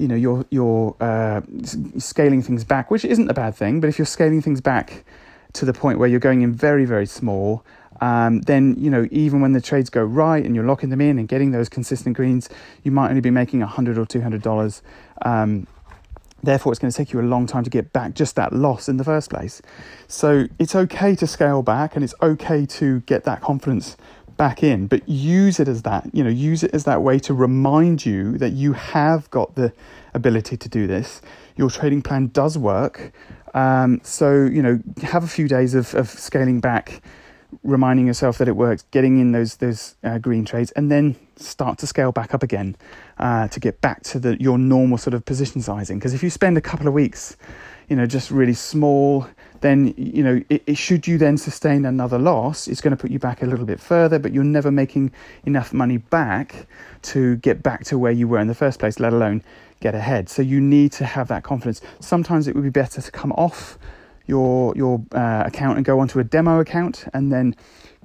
you 0.00 0.08
know 0.08 0.14
you're 0.14 0.46
you're 0.50 0.96
uh, 1.00 1.40
scaling 1.98 2.42
things 2.42 2.62
back, 2.64 2.90
which 2.90 3.04
isn't 3.04 3.28
a 3.28 3.34
bad 3.34 3.54
thing. 3.54 3.80
But 3.80 3.88
if 3.88 3.98
you're 3.98 4.12
scaling 4.18 4.42
things 4.42 4.60
back 4.60 5.04
to 5.54 5.64
the 5.64 5.72
point 5.72 5.98
where 5.98 6.08
you're 6.08 6.26
going 6.28 6.42
in 6.42 6.52
very 6.52 6.84
very 6.84 7.06
small, 7.06 7.64
um, 8.00 8.40
then 8.42 8.76
you 8.78 8.90
know 8.94 9.08
even 9.10 9.40
when 9.40 9.52
the 9.52 9.60
trades 9.60 9.90
go 9.90 10.04
right 10.04 10.44
and 10.46 10.54
you're 10.54 10.68
locking 10.72 10.90
them 10.90 11.00
in 11.00 11.18
and 11.18 11.26
getting 11.28 11.50
those 11.50 11.68
consistent 11.68 12.16
greens, 12.16 12.48
you 12.84 12.92
might 12.92 13.08
only 13.08 13.20
be 13.20 13.30
making 13.42 13.60
a 13.60 13.66
hundred 13.66 13.98
or 13.98 14.06
two 14.06 14.20
hundred 14.20 14.42
dollars. 14.42 14.82
Um, 15.22 15.66
therefore, 16.42 16.72
it's 16.72 16.78
going 16.78 16.90
to 16.90 16.96
take 16.96 17.12
you 17.12 17.20
a 17.20 17.22
long 17.22 17.46
time 17.46 17.64
to 17.64 17.70
get 17.70 17.92
back 17.92 18.14
just 18.14 18.36
that 18.36 18.52
loss 18.52 18.88
in 18.88 18.96
the 18.96 19.04
first 19.04 19.30
place. 19.30 19.62
So 20.08 20.46
it's 20.58 20.74
okay 20.74 21.14
to 21.16 21.26
scale 21.26 21.62
back 21.62 21.94
and 21.94 22.04
it's 22.04 22.14
okay 22.22 22.66
to 22.66 23.00
get 23.00 23.24
that 23.24 23.40
confidence 23.40 23.96
back 24.36 24.62
in, 24.62 24.86
but 24.86 25.06
use 25.06 25.60
it 25.60 25.68
as 25.68 25.82
that, 25.82 26.08
you 26.14 26.24
know, 26.24 26.30
use 26.30 26.62
it 26.62 26.70
as 26.72 26.84
that 26.84 27.02
way 27.02 27.18
to 27.18 27.34
remind 27.34 28.06
you 28.06 28.38
that 28.38 28.52
you 28.52 28.72
have 28.72 29.30
got 29.30 29.54
the 29.54 29.70
ability 30.14 30.56
to 30.56 30.68
do 30.68 30.86
this. 30.86 31.20
Your 31.56 31.68
trading 31.68 32.00
plan 32.00 32.28
does 32.28 32.56
work. 32.56 33.12
Um, 33.52 34.00
so, 34.02 34.44
you 34.44 34.62
know, 34.62 34.80
have 35.02 35.24
a 35.24 35.28
few 35.28 35.46
days 35.46 35.74
of, 35.74 35.94
of 35.94 36.08
scaling 36.08 36.60
back, 36.60 37.02
reminding 37.62 38.06
yourself 38.06 38.38
that 38.38 38.48
it 38.48 38.56
works, 38.56 38.84
getting 38.90 39.18
in 39.20 39.32
those 39.32 39.56
those 39.56 39.96
uh, 40.02 40.18
green 40.18 40.44
trades, 40.44 40.70
and 40.72 40.90
then 40.90 41.16
start 41.36 41.78
to 41.78 41.86
scale 41.86 42.12
back 42.12 42.34
up 42.34 42.42
again 42.42 42.76
uh, 43.18 43.48
to 43.48 43.60
get 43.60 43.80
back 43.80 44.02
to 44.04 44.18
the 44.18 44.40
your 44.40 44.58
normal 44.58 44.98
sort 44.98 45.14
of 45.14 45.24
position 45.24 45.60
sizing. 45.60 45.98
Because 45.98 46.14
if 46.14 46.22
you 46.22 46.30
spend 46.30 46.56
a 46.56 46.60
couple 46.60 46.86
of 46.86 46.94
weeks, 46.94 47.36
you 47.88 47.96
know, 47.96 48.06
just 48.06 48.30
really 48.30 48.54
small, 48.54 49.26
then 49.60 49.94
you 49.96 50.22
know, 50.22 50.42
it, 50.48 50.62
it, 50.66 50.78
should 50.78 51.06
you 51.06 51.18
then 51.18 51.36
sustain 51.36 51.84
another 51.84 52.18
loss, 52.18 52.68
it's 52.68 52.80
going 52.80 52.96
to 52.96 53.00
put 53.00 53.10
you 53.10 53.18
back 53.18 53.42
a 53.42 53.46
little 53.46 53.66
bit 53.66 53.80
further, 53.80 54.18
but 54.18 54.32
you're 54.32 54.44
never 54.44 54.70
making 54.70 55.12
enough 55.44 55.72
money 55.72 55.98
back 55.98 56.66
to 57.02 57.36
get 57.36 57.62
back 57.62 57.84
to 57.84 57.98
where 57.98 58.12
you 58.12 58.28
were 58.28 58.38
in 58.38 58.48
the 58.48 58.54
first 58.54 58.78
place, 58.78 59.00
let 59.00 59.12
alone 59.12 59.42
get 59.80 59.94
ahead. 59.94 60.28
So 60.28 60.42
you 60.42 60.60
need 60.60 60.92
to 60.92 61.04
have 61.04 61.28
that 61.28 61.42
confidence. 61.42 61.80
Sometimes 62.00 62.46
it 62.46 62.54
would 62.54 62.64
be 62.64 62.70
better 62.70 63.00
to 63.00 63.10
come 63.10 63.32
off 63.32 63.78
your 64.30 64.72
your 64.76 65.04
uh, 65.12 65.42
account 65.44 65.76
and 65.76 65.84
go 65.84 66.00
onto 66.00 66.18
a 66.18 66.24
demo 66.24 66.60
account, 66.60 67.04
and 67.12 67.30
then 67.30 67.54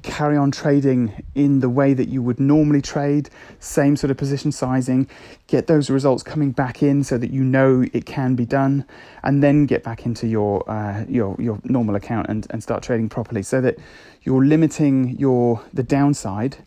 carry 0.05 0.37
on 0.37 0.51
trading 0.51 1.11
in 1.33 1.59
the 1.61 1.69
way 1.69 1.93
that 1.93 2.07
you 2.07 2.21
would 2.21 2.39
normally 2.39 2.81
trade, 2.81 3.29
same 3.59 3.95
sort 3.97 4.11
of 4.11 4.17
position 4.17 4.51
sizing, 4.51 5.07
get 5.47 5.65
those 5.67 5.89
results 5.89 6.21
coming 6.23 6.51
back 6.51 6.83
in 6.83 7.03
so 7.03 7.17
that 7.17 7.31
you 7.31 7.43
know 7.43 7.83
it 7.91 8.05
can 8.05 8.35
be 8.35 8.45
done, 8.45 8.85
and 9.23 9.41
then 9.41 9.65
get 9.65 9.83
back 9.83 10.05
into 10.05 10.27
your 10.27 10.69
uh, 10.69 11.05
your 11.07 11.35
your 11.39 11.59
normal 11.63 11.95
account 11.95 12.27
and, 12.29 12.47
and 12.49 12.61
start 12.61 12.83
trading 12.83 13.09
properly 13.09 13.43
so 13.43 13.61
that 13.61 13.77
you're 14.23 14.45
limiting 14.45 15.17
your 15.17 15.61
the 15.73 15.83
downside. 15.83 16.57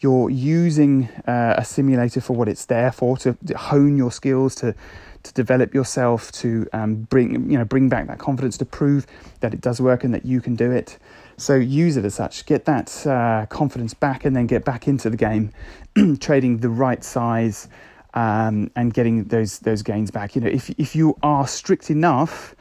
You're 0.00 0.30
using 0.30 1.08
uh, 1.28 1.54
a 1.56 1.64
simulator 1.64 2.20
for 2.20 2.34
what 2.34 2.48
it's 2.48 2.64
there 2.64 2.90
for 2.90 3.16
to 3.18 3.36
hone 3.56 3.96
your 3.96 4.10
skills 4.10 4.56
to 4.56 4.74
to 5.22 5.32
develop 5.34 5.74
yourself 5.74 6.32
to 6.32 6.66
um, 6.72 7.02
bring 7.02 7.50
you 7.50 7.58
know 7.58 7.64
bring 7.64 7.88
back 7.88 8.06
that 8.08 8.18
confidence 8.18 8.58
to 8.58 8.64
prove 8.64 9.06
that 9.40 9.54
it 9.54 9.60
does 9.60 9.80
work 9.80 10.04
and 10.04 10.12
that 10.12 10.24
you 10.24 10.40
can 10.40 10.56
do 10.56 10.70
it 10.70 10.98
so 11.36 11.56
use 11.56 11.96
it 11.96 12.04
as 12.04 12.14
such, 12.14 12.46
get 12.46 12.66
that 12.66 13.06
uh, 13.06 13.46
confidence 13.46 13.94
back, 13.94 14.24
and 14.24 14.36
then 14.36 14.46
get 14.46 14.64
back 14.64 14.86
into 14.86 15.10
the 15.10 15.16
game, 15.16 15.52
trading 16.20 16.58
the 16.58 16.68
right 16.68 17.02
size 17.02 17.68
um, 18.14 18.70
and 18.76 18.94
getting 18.94 19.24
those 19.24 19.58
those 19.60 19.82
gains 19.82 20.10
back. 20.10 20.34
You 20.34 20.42
know, 20.42 20.48
if 20.48 20.70
if 20.78 20.94
you 20.94 21.16
are 21.22 21.46
strict 21.46 21.90
enough 21.90 22.54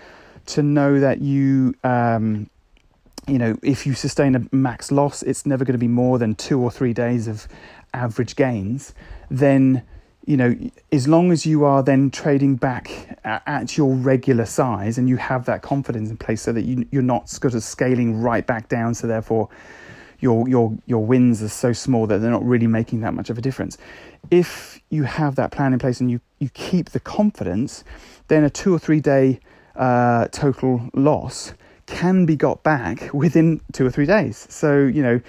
to 0.48 0.64
know 0.64 1.00
that 1.00 1.22
you 1.22 1.76
um, 1.84 2.50
you 3.28 3.38
know 3.38 3.58
if 3.62 3.86
you 3.86 3.94
sustain 3.94 4.36
a 4.36 4.48
max 4.52 4.92
loss, 4.92 5.22
it's 5.24 5.46
never 5.46 5.64
going 5.66 5.74
to 5.74 5.80
be 5.80 5.88
more 5.88 6.18
than 6.18 6.36
two 6.36 6.60
or 6.60 6.72
three 6.72 6.94
days 6.94 7.28
of 7.28 7.48
average 7.94 8.36
gains. 8.36 8.94
Then 9.30 9.84
you 10.26 10.38
know, 10.38 10.56
as 10.92 11.08
long 11.08 11.32
as 11.32 11.46
you 11.46 11.66
are 11.66 11.82
then 11.82 12.12
trading 12.12 12.56
back 12.56 13.20
at 13.24 13.78
your 13.78 13.94
regular 13.94 14.46
size 14.46 14.98
and 14.98 15.10
you 15.10 15.18
have 15.18 15.46
that 15.46 15.62
confidence 15.62 16.10
in 16.10 16.18
place 16.18 16.42
so 16.42 16.52
that 16.52 16.64
you, 16.64 16.86
you're 16.92 17.02
not 17.02 17.30
sort 17.30 17.54
of 17.54 17.64
scaling 17.64 18.22
right 18.22 18.46
back 18.46 18.70
down, 18.70 18.94
so 18.94 19.08
therefore 19.08 19.50
your, 20.20 20.48
your, 20.48 20.78
your 20.86 21.04
wins 21.04 21.42
are 21.42 21.50
so 21.50 21.74
small 21.74 22.06
that 22.08 22.20
they're 22.20 22.30
not 22.30 22.46
really 22.46 22.68
making 22.68 23.02
that 23.02 23.14
much 23.14 23.30
of 23.30 23.38
a 23.38 23.42
difference. 23.42 23.78
If 24.30 24.80
you 24.90 25.04
have 25.04 25.36
that 25.36 25.52
plan 25.52 25.74
in 25.74 25.80
place 25.80 26.00
and 26.00 26.12
you, 26.12 26.22
you 26.40 26.50
keep 26.50 26.92
the 26.92 27.00
confidence, 27.00 27.84
then 28.28 28.44
a 28.44 28.50
two 28.50 28.74
or 28.74 28.80
three 28.80 29.00
day 29.00 29.40
uh, 29.76 30.28
total 30.28 30.90
loss 30.94 31.54
can 31.88 32.26
be 32.26 32.36
got 32.36 32.62
back 32.64 33.10
within 33.14 33.60
two 33.74 33.86
or 33.86 33.92
three 33.92 34.06
days. 34.06 34.46
So, 34.50 34.80
you 34.80 35.02
know, 35.02 35.20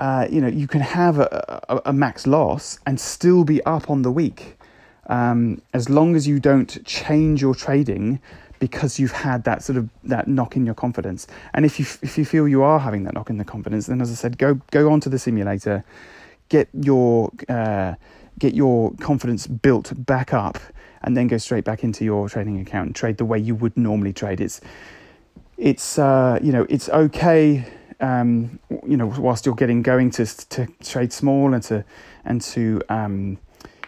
uh, 0.00 0.26
you 0.30 0.40
know, 0.40 0.48
you 0.48 0.66
can 0.66 0.80
have 0.80 1.18
a, 1.18 1.62
a, 1.68 1.82
a, 1.86 1.92
max 1.92 2.26
loss 2.26 2.78
and 2.86 2.98
still 2.98 3.44
be 3.44 3.62
up 3.64 3.90
on 3.90 4.00
the 4.00 4.10
week, 4.10 4.58
um, 5.10 5.60
as 5.74 5.90
long 5.90 6.16
as 6.16 6.26
you 6.26 6.40
don't 6.40 6.82
change 6.86 7.42
your 7.42 7.54
trading 7.54 8.18
because 8.60 8.98
you've 8.98 9.12
had 9.12 9.44
that 9.44 9.62
sort 9.62 9.76
of 9.76 9.90
that 10.02 10.26
knock 10.26 10.56
in 10.56 10.64
your 10.64 10.74
confidence. 10.74 11.26
And 11.52 11.66
if 11.66 11.78
you 11.78 11.84
if 12.00 12.16
you 12.16 12.24
feel 12.24 12.48
you 12.48 12.62
are 12.62 12.78
having 12.78 13.04
that 13.04 13.12
knock 13.12 13.28
in 13.28 13.36
the 13.36 13.44
confidence, 13.44 13.88
then 13.88 14.00
as 14.00 14.10
I 14.10 14.14
said, 14.14 14.38
go 14.38 14.54
go 14.70 14.90
onto 14.90 15.10
the 15.10 15.18
simulator, 15.18 15.84
get 16.48 16.68
your 16.72 17.30
uh, 17.50 17.94
get 18.38 18.54
your 18.54 18.94
confidence 19.00 19.46
built 19.46 19.92
back 20.06 20.32
up, 20.32 20.58
and 21.02 21.14
then 21.14 21.26
go 21.26 21.36
straight 21.36 21.64
back 21.64 21.84
into 21.84 22.06
your 22.06 22.26
trading 22.26 22.58
account 22.58 22.86
and 22.86 22.96
trade 22.96 23.18
the 23.18 23.26
way 23.26 23.38
you 23.38 23.54
would 23.54 23.76
normally 23.76 24.14
trade. 24.14 24.40
It's 24.40 24.62
it's 25.58 25.98
uh, 25.98 26.38
you 26.42 26.52
know 26.52 26.64
it's 26.70 26.88
okay 26.88 27.66
um, 28.00 28.58
you 28.86 28.96
know, 28.96 29.06
whilst 29.06 29.46
you're 29.46 29.54
getting 29.54 29.82
going 29.82 30.10
to 30.12 30.26
to 30.26 30.66
trade 30.82 31.12
small 31.12 31.54
and 31.54 31.62
to 31.64 31.84
and 32.24 32.40
to 32.40 32.80
um, 32.88 33.38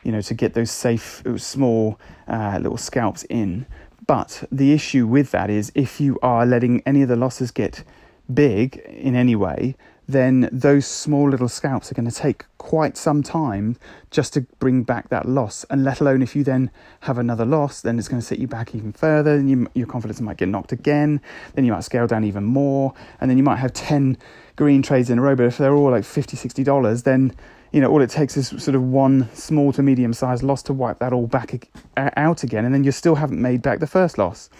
you 0.02 0.12
know 0.12 0.20
to 0.22 0.34
get 0.34 0.54
those 0.54 0.70
safe 0.70 1.22
small 1.36 1.98
uh, 2.28 2.58
little 2.60 2.78
scalps 2.78 3.24
in. 3.24 3.66
But 4.06 4.44
the 4.50 4.72
issue 4.72 5.06
with 5.06 5.30
that 5.30 5.48
is 5.48 5.70
if 5.74 6.00
you 6.00 6.18
are 6.22 6.44
letting 6.44 6.82
any 6.84 7.02
of 7.02 7.08
the 7.08 7.16
losses 7.16 7.50
get 7.50 7.84
big 8.32 8.76
in 8.76 9.14
any 9.14 9.36
way, 9.36 9.76
then 10.12 10.48
those 10.52 10.86
small 10.86 11.28
little 11.28 11.48
scalps 11.48 11.90
are 11.90 11.94
going 11.94 12.08
to 12.08 12.14
take 12.14 12.44
quite 12.58 12.96
some 12.96 13.22
time 13.22 13.76
just 14.10 14.32
to 14.34 14.42
bring 14.60 14.82
back 14.82 15.08
that 15.08 15.26
loss. 15.26 15.64
And 15.68 15.84
let 15.84 16.00
alone 16.00 16.22
if 16.22 16.36
you 16.36 16.44
then 16.44 16.70
have 17.00 17.18
another 17.18 17.44
loss, 17.44 17.80
then 17.80 17.98
it's 17.98 18.08
going 18.08 18.20
to 18.20 18.26
set 18.26 18.38
you 18.38 18.46
back 18.46 18.74
even 18.74 18.92
further, 18.92 19.34
and 19.34 19.50
you, 19.50 19.66
your 19.74 19.86
confidence 19.86 20.20
might 20.20 20.36
get 20.36 20.48
knocked 20.48 20.72
again. 20.72 21.20
Then 21.54 21.64
you 21.64 21.72
might 21.72 21.84
scale 21.84 22.06
down 22.06 22.24
even 22.24 22.44
more, 22.44 22.94
and 23.20 23.30
then 23.30 23.36
you 23.36 23.42
might 23.42 23.56
have 23.56 23.72
10 23.72 24.16
green 24.56 24.82
trades 24.82 25.10
in 25.10 25.18
a 25.18 25.22
row. 25.22 25.34
But 25.34 25.46
if 25.46 25.58
they're 25.58 25.74
all 25.74 25.90
like 25.90 26.04
50 26.04 26.36
$60, 26.36 27.02
then 27.04 27.34
you 27.72 27.80
know 27.80 27.90
all 27.90 28.02
it 28.02 28.10
takes 28.10 28.36
is 28.36 28.48
sort 28.48 28.74
of 28.74 28.82
one 28.82 29.28
small 29.34 29.72
to 29.72 29.82
medium 29.82 30.12
sized 30.12 30.42
loss 30.42 30.62
to 30.64 30.72
wipe 30.72 30.98
that 30.98 31.12
all 31.12 31.26
back 31.26 31.68
out 31.96 32.42
again, 32.42 32.64
and 32.64 32.74
then 32.74 32.84
you 32.84 32.92
still 32.92 33.16
haven't 33.16 33.40
made 33.40 33.62
back 33.62 33.80
the 33.80 33.86
first 33.86 34.18
loss. 34.18 34.50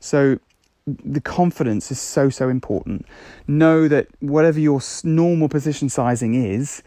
So 0.00 0.38
the 0.86 1.20
confidence 1.20 1.90
is 1.90 2.00
so 2.00 2.28
so 2.28 2.48
important. 2.48 3.06
Know 3.46 3.88
that 3.88 4.08
whatever 4.20 4.60
your 4.60 4.80
normal 5.02 5.48
position 5.48 5.88
sizing 5.88 6.34
is, 6.34 6.82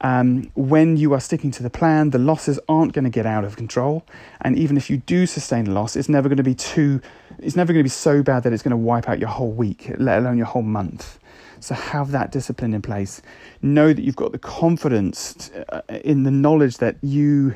um, 0.00 0.50
when 0.54 0.96
you 0.96 1.12
are 1.12 1.20
sticking 1.20 1.50
to 1.52 1.62
the 1.62 1.70
plan, 1.70 2.10
the 2.10 2.18
losses 2.18 2.58
aren't 2.68 2.92
going 2.92 3.04
to 3.04 3.10
get 3.10 3.26
out 3.26 3.44
of 3.44 3.56
control. 3.56 4.04
And 4.40 4.56
even 4.58 4.76
if 4.76 4.90
you 4.90 4.96
do 4.96 5.26
sustain 5.26 5.66
a 5.68 5.70
loss, 5.70 5.96
it's 5.96 6.08
never 6.08 6.28
going 6.28 6.38
to 6.38 6.42
be 6.42 6.54
too, 6.54 7.00
it's 7.38 7.56
never 7.56 7.72
going 7.72 7.80
to 7.80 7.84
be 7.84 7.90
so 7.90 8.22
bad 8.22 8.42
that 8.42 8.52
it's 8.52 8.62
going 8.62 8.72
to 8.72 8.76
wipe 8.76 9.08
out 9.08 9.18
your 9.18 9.28
whole 9.28 9.52
week, 9.52 9.92
let 9.98 10.18
alone 10.18 10.36
your 10.36 10.46
whole 10.46 10.62
month. 10.62 11.18
So 11.60 11.76
have 11.76 12.10
that 12.10 12.32
discipline 12.32 12.74
in 12.74 12.82
place. 12.82 13.22
Know 13.60 13.92
that 13.92 14.02
you've 14.02 14.16
got 14.16 14.32
the 14.32 14.38
confidence 14.38 15.50
uh, 15.68 15.82
in 16.02 16.24
the 16.24 16.32
knowledge 16.32 16.78
that 16.78 16.96
you 17.02 17.54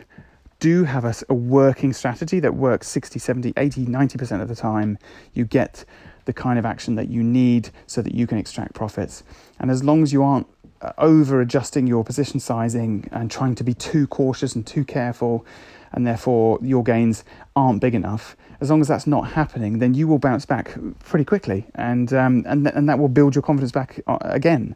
do 0.66 0.82
have 0.82 1.04
a, 1.04 1.14
a, 1.28 1.34
working 1.34 1.92
strategy 1.92 2.40
that 2.40 2.56
works 2.56 2.88
60, 2.88 3.20
70, 3.20 3.52
80, 3.56 3.86
90% 3.86 4.42
of 4.42 4.48
the 4.48 4.56
time, 4.56 4.98
you 5.32 5.44
get 5.44 5.84
the 6.24 6.32
kind 6.32 6.58
of 6.58 6.66
action 6.66 6.96
that 6.96 7.08
you 7.08 7.22
need 7.22 7.70
so 7.86 8.02
that 8.02 8.16
you 8.16 8.26
can 8.26 8.36
extract 8.36 8.74
profits. 8.74 9.22
And 9.60 9.70
as 9.70 9.84
long 9.84 10.02
as 10.02 10.12
you 10.12 10.24
aren't 10.24 10.48
uh, 10.82 10.90
over 10.98 11.40
adjusting 11.40 11.86
your 11.86 12.02
position 12.02 12.40
sizing 12.40 13.08
and 13.12 13.30
trying 13.30 13.54
to 13.54 13.62
be 13.62 13.74
too 13.74 14.08
cautious 14.08 14.56
and 14.56 14.66
too 14.66 14.84
careful, 14.84 15.46
and 15.92 16.04
therefore 16.04 16.58
your 16.60 16.82
gains 16.82 17.22
aren't 17.54 17.80
big 17.80 17.94
enough, 17.94 18.36
as 18.60 18.68
long 18.68 18.80
as 18.80 18.88
that's 18.88 19.06
not 19.06 19.28
happening, 19.28 19.78
then 19.78 19.94
you 19.94 20.08
will 20.08 20.18
bounce 20.18 20.46
back 20.46 20.76
pretty 21.04 21.24
quickly, 21.24 21.64
and 21.76 22.12
um, 22.12 22.42
and 22.48 22.64
th- 22.64 22.74
and 22.74 22.88
that 22.88 22.98
will 22.98 23.08
build 23.08 23.36
your 23.36 23.42
confidence 23.42 23.70
back 23.70 24.00
uh, 24.08 24.18
again. 24.22 24.74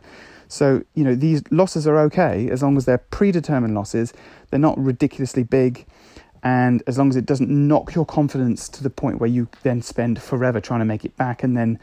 So, 0.50 0.82
you 0.94 1.04
know, 1.04 1.14
these 1.14 1.42
losses 1.50 1.86
are 1.86 1.98
okay 2.00 2.50
as 2.50 2.62
long 2.62 2.76
as 2.76 2.84
they're 2.84 2.98
predetermined 2.98 3.74
losses, 3.74 4.12
they're 4.50 4.58
not 4.58 4.76
ridiculously 4.78 5.44
big, 5.44 5.86
and 6.42 6.82
as 6.86 6.98
long 6.98 7.08
as 7.08 7.16
it 7.16 7.24
doesn't 7.24 7.48
knock 7.48 7.94
your 7.94 8.04
confidence 8.04 8.68
to 8.70 8.82
the 8.82 8.90
point 8.90 9.20
where 9.20 9.28
you 9.28 9.48
then 9.62 9.80
spend 9.80 10.20
forever 10.20 10.60
trying 10.60 10.80
to 10.80 10.84
make 10.84 11.04
it 11.04 11.16
back 11.16 11.42
and 11.42 11.56
then 11.56 11.78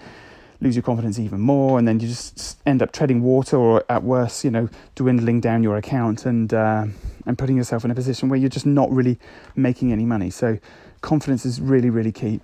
lose 0.59 0.75
your 0.75 0.83
confidence 0.83 1.17
even 1.17 1.39
more, 1.39 1.79
and 1.79 1.87
then 1.87 1.99
you 1.99 2.07
just 2.07 2.59
end 2.65 2.81
up 2.81 2.91
treading 2.91 3.21
water, 3.21 3.55
or 3.55 3.83
at 3.89 4.03
worst, 4.03 4.43
you 4.43 4.51
know, 4.51 4.67
dwindling 4.95 5.39
down 5.39 5.63
your 5.63 5.77
account 5.77 6.25
and 6.25 6.53
uh, 6.53 6.85
and 7.25 7.37
putting 7.37 7.55
yourself 7.55 7.85
in 7.85 7.91
a 7.91 7.95
position 7.95 8.27
where 8.27 8.37
you're 8.37 8.49
just 8.49 8.65
not 8.65 8.91
really 8.91 9.17
making 9.55 9.91
any 9.91 10.05
money. 10.05 10.29
So, 10.29 10.57
confidence 11.01 11.45
is 11.45 11.61
really, 11.61 11.89
really 11.89 12.11
key. 12.11 12.41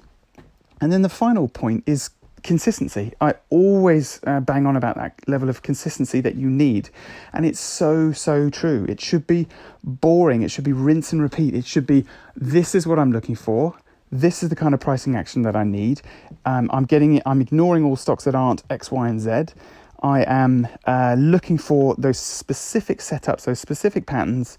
And 0.80 0.92
then 0.92 1.02
the 1.02 1.10
final 1.10 1.48
point 1.48 1.84
is 1.86 2.12
consistency. 2.44 3.14
I 3.22 3.36
always 3.50 4.20
uh, 4.26 4.40
bang 4.40 4.66
on 4.66 4.76
about 4.76 4.96
that 4.98 5.20
level 5.28 5.50
of 5.50 5.62
consistency 5.62 6.22
that 6.22 6.36
you 6.36 6.50
need. 6.50 6.90
And 7.34 7.46
it's 7.46 7.60
so, 7.60 8.12
so 8.12 8.50
true. 8.50 8.86
It 8.88 9.02
should 9.02 9.26
be 9.26 9.48
boring. 9.84 10.42
It 10.42 10.52
should 10.52 10.64
be 10.64 10.74
rinse 10.74 11.12
and 11.12 11.22
repeat. 11.22 11.56
It 11.56 11.66
should 11.66 11.88
be 11.88 12.06
this 12.36 12.76
is 12.76 12.86
what 12.86 13.00
I'm 13.00 13.12
looking 13.12 13.36
for. 13.36 13.76
This 14.12 14.44
is 14.44 14.50
the 14.50 14.56
kind 14.56 14.76
of 14.76 14.80
pricing 14.80 15.16
action 15.16 15.42
that 15.42 15.56
I 15.56 15.64
need. 15.64 16.02
Um, 16.46 16.70
I'm 16.72 16.86
getting 16.86 17.16
it, 17.16 17.24
I'm 17.26 17.42
ignoring 17.42 17.84
all 17.84 17.96
stocks 17.96 18.26
that 18.26 18.36
aren't 18.36 18.64
X, 18.70 18.92
Y, 18.92 19.08
and 19.08 19.20
Z. 19.20 19.54
I 20.04 20.24
am 20.28 20.68
uh, 20.86 21.16
looking 21.18 21.58
for 21.58 21.96
those 21.98 22.20
specific 22.20 23.00
setups, 23.00 23.46
those 23.46 23.60
specific 23.60 24.06
patterns. 24.06 24.58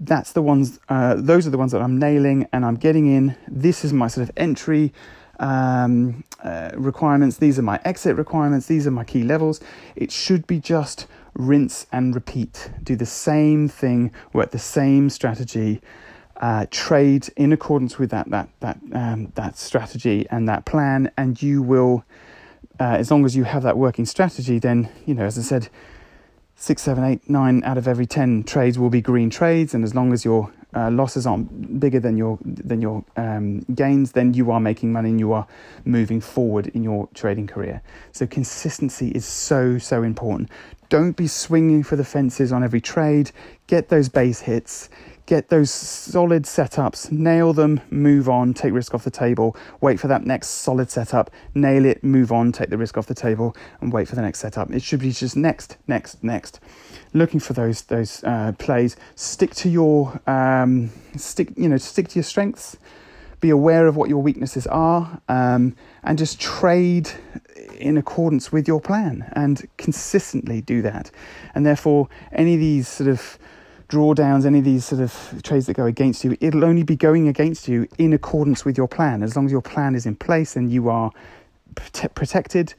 That's 0.00 0.32
the 0.32 0.42
ones. 0.42 0.80
Uh, 0.88 1.14
those 1.16 1.46
are 1.46 1.50
the 1.50 1.58
ones 1.58 1.72
that 1.72 1.82
I'm 1.82 1.98
nailing, 1.98 2.48
and 2.52 2.64
I'm 2.64 2.74
getting 2.74 3.06
in. 3.06 3.36
This 3.46 3.84
is 3.84 3.92
my 3.92 4.08
sort 4.08 4.28
of 4.28 4.34
entry 4.36 4.92
um, 5.38 6.24
uh, 6.42 6.70
requirements. 6.74 7.38
These 7.38 7.58
are 7.58 7.62
my 7.62 7.80
exit 7.84 8.16
requirements. 8.16 8.66
These 8.66 8.86
are 8.86 8.90
my 8.90 9.04
key 9.04 9.22
levels. 9.22 9.60
It 9.94 10.10
should 10.10 10.46
be 10.46 10.60
just 10.60 11.06
rinse 11.34 11.86
and 11.92 12.14
repeat. 12.14 12.70
Do 12.82 12.96
the 12.96 13.06
same 13.06 13.68
thing, 13.68 14.12
work 14.32 14.50
the 14.50 14.58
same 14.58 15.10
strategy, 15.10 15.80
uh, 16.38 16.66
trade 16.70 17.28
in 17.36 17.52
accordance 17.52 17.98
with 17.98 18.10
that 18.10 18.30
that 18.30 18.48
that 18.60 18.78
um, 18.92 19.32
that 19.34 19.56
strategy 19.56 20.26
and 20.30 20.48
that 20.48 20.64
plan, 20.64 21.10
and 21.16 21.40
you 21.42 21.62
will. 21.62 22.04
Uh, 22.78 22.96
as 22.98 23.10
long 23.10 23.24
as 23.24 23.34
you 23.34 23.44
have 23.44 23.62
that 23.62 23.78
working 23.78 24.04
strategy, 24.04 24.58
then 24.58 24.90
you 25.06 25.14
know, 25.14 25.24
as 25.24 25.38
I 25.38 25.42
said, 25.42 25.70
six, 26.56 26.82
seven, 26.82 27.04
eight, 27.04 27.28
nine 27.28 27.64
out 27.64 27.78
of 27.78 27.88
every 27.88 28.04
ten 28.04 28.42
trades 28.42 28.78
will 28.78 28.90
be 28.90 29.00
green 29.00 29.30
trades, 29.30 29.72
and 29.72 29.82
as 29.82 29.94
long 29.94 30.12
as 30.12 30.26
you're 30.26 30.52
uh, 30.74 30.90
losses 30.90 31.26
aren't 31.26 31.80
bigger 31.80 32.00
than 32.00 32.16
your 32.16 32.38
than 32.42 32.80
your 32.80 33.04
um, 33.16 33.60
gains, 33.74 34.12
then 34.12 34.34
you 34.34 34.50
are 34.50 34.60
making 34.60 34.92
money 34.92 35.10
and 35.10 35.20
you 35.20 35.32
are 35.32 35.46
moving 35.84 36.20
forward 36.20 36.68
in 36.68 36.82
your 36.82 37.08
trading 37.14 37.46
career. 37.46 37.82
So 38.12 38.26
consistency 38.26 39.08
is 39.10 39.24
so 39.24 39.78
so 39.78 40.02
important. 40.02 40.50
Don't 40.88 41.16
be 41.16 41.26
swinging 41.26 41.82
for 41.82 41.96
the 41.96 42.04
fences 42.04 42.52
on 42.52 42.62
every 42.62 42.80
trade. 42.80 43.30
Get 43.66 43.88
those 43.88 44.08
base 44.08 44.40
hits 44.40 44.88
get 45.26 45.48
those 45.48 45.70
solid 45.70 46.44
setups, 46.44 47.10
nail 47.10 47.52
them, 47.52 47.80
move 47.90 48.28
on, 48.28 48.54
take 48.54 48.72
risk 48.72 48.94
off 48.94 49.04
the 49.04 49.10
table, 49.10 49.56
wait 49.80 49.98
for 49.98 50.06
that 50.06 50.24
next 50.24 50.48
solid 50.48 50.90
setup, 50.90 51.30
nail 51.54 51.84
it, 51.84 52.02
move 52.02 52.30
on, 52.32 52.52
take 52.52 52.70
the 52.70 52.78
risk 52.78 52.96
off 52.96 53.06
the 53.06 53.14
table, 53.14 53.54
and 53.80 53.92
wait 53.92 54.08
for 54.08 54.14
the 54.14 54.22
next 54.22 54.38
setup. 54.38 54.70
It 54.70 54.82
should 54.82 55.00
be 55.00 55.10
just 55.10 55.36
next, 55.36 55.76
next, 55.86 56.22
next. 56.22 56.60
Looking 57.12 57.40
for 57.40 57.52
those 57.52 57.82
those 57.82 58.22
uh, 58.24 58.52
plays. 58.58 58.96
Stick 59.16 59.54
to 59.56 59.68
your 59.68 60.20
um, 60.28 60.90
stick, 61.16 61.48
you 61.56 61.68
know, 61.68 61.76
stick 61.76 62.08
to 62.08 62.14
your 62.16 62.24
strengths. 62.24 62.76
Be 63.40 63.50
aware 63.50 63.86
of 63.86 63.96
what 63.96 64.08
your 64.08 64.22
weaknesses 64.22 64.66
are, 64.66 65.20
um, 65.28 65.76
and 66.02 66.16
just 66.16 66.40
trade 66.40 67.10
in 67.78 67.98
accordance 67.98 68.50
with 68.50 68.66
your 68.66 68.80
plan 68.80 69.30
and 69.34 69.68
consistently 69.76 70.60
do 70.62 70.80
that. 70.82 71.10
And 71.54 71.66
therefore, 71.66 72.08
any 72.32 72.54
of 72.54 72.60
these 72.60 72.88
sort 72.88 73.10
of 73.10 73.38
drawdowns, 73.88 74.44
any 74.44 74.58
of 74.58 74.64
these 74.64 74.84
sort 74.84 75.00
of 75.00 75.40
trades 75.42 75.66
that 75.66 75.74
go 75.74 75.86
against 75.86 76.24
you, 76.24 76.36
it'll 76.40 76.64
only 76.64 76.82
be 76.82 76.96
going 76.96 77.28
against 77.28 77.68
you 77.68 77.88
in 77.98 78.12
accordance 78.12 78.64
with 78.64 78.76
your 78.76 78.88
plan. 78.88 79.22
As 79.22 79.36
long 79.36 79.46
as 79.46 79.52
your 79.52 79.62
plan 79.62 79.94
is 79.94 80.06
in 80.06 80.16
place 80.16 80.56
and 80.56 80.70
you 80.70 80.88
are 80.88 81.12
prote- 81.74 82.14
protected, 82.14 82.74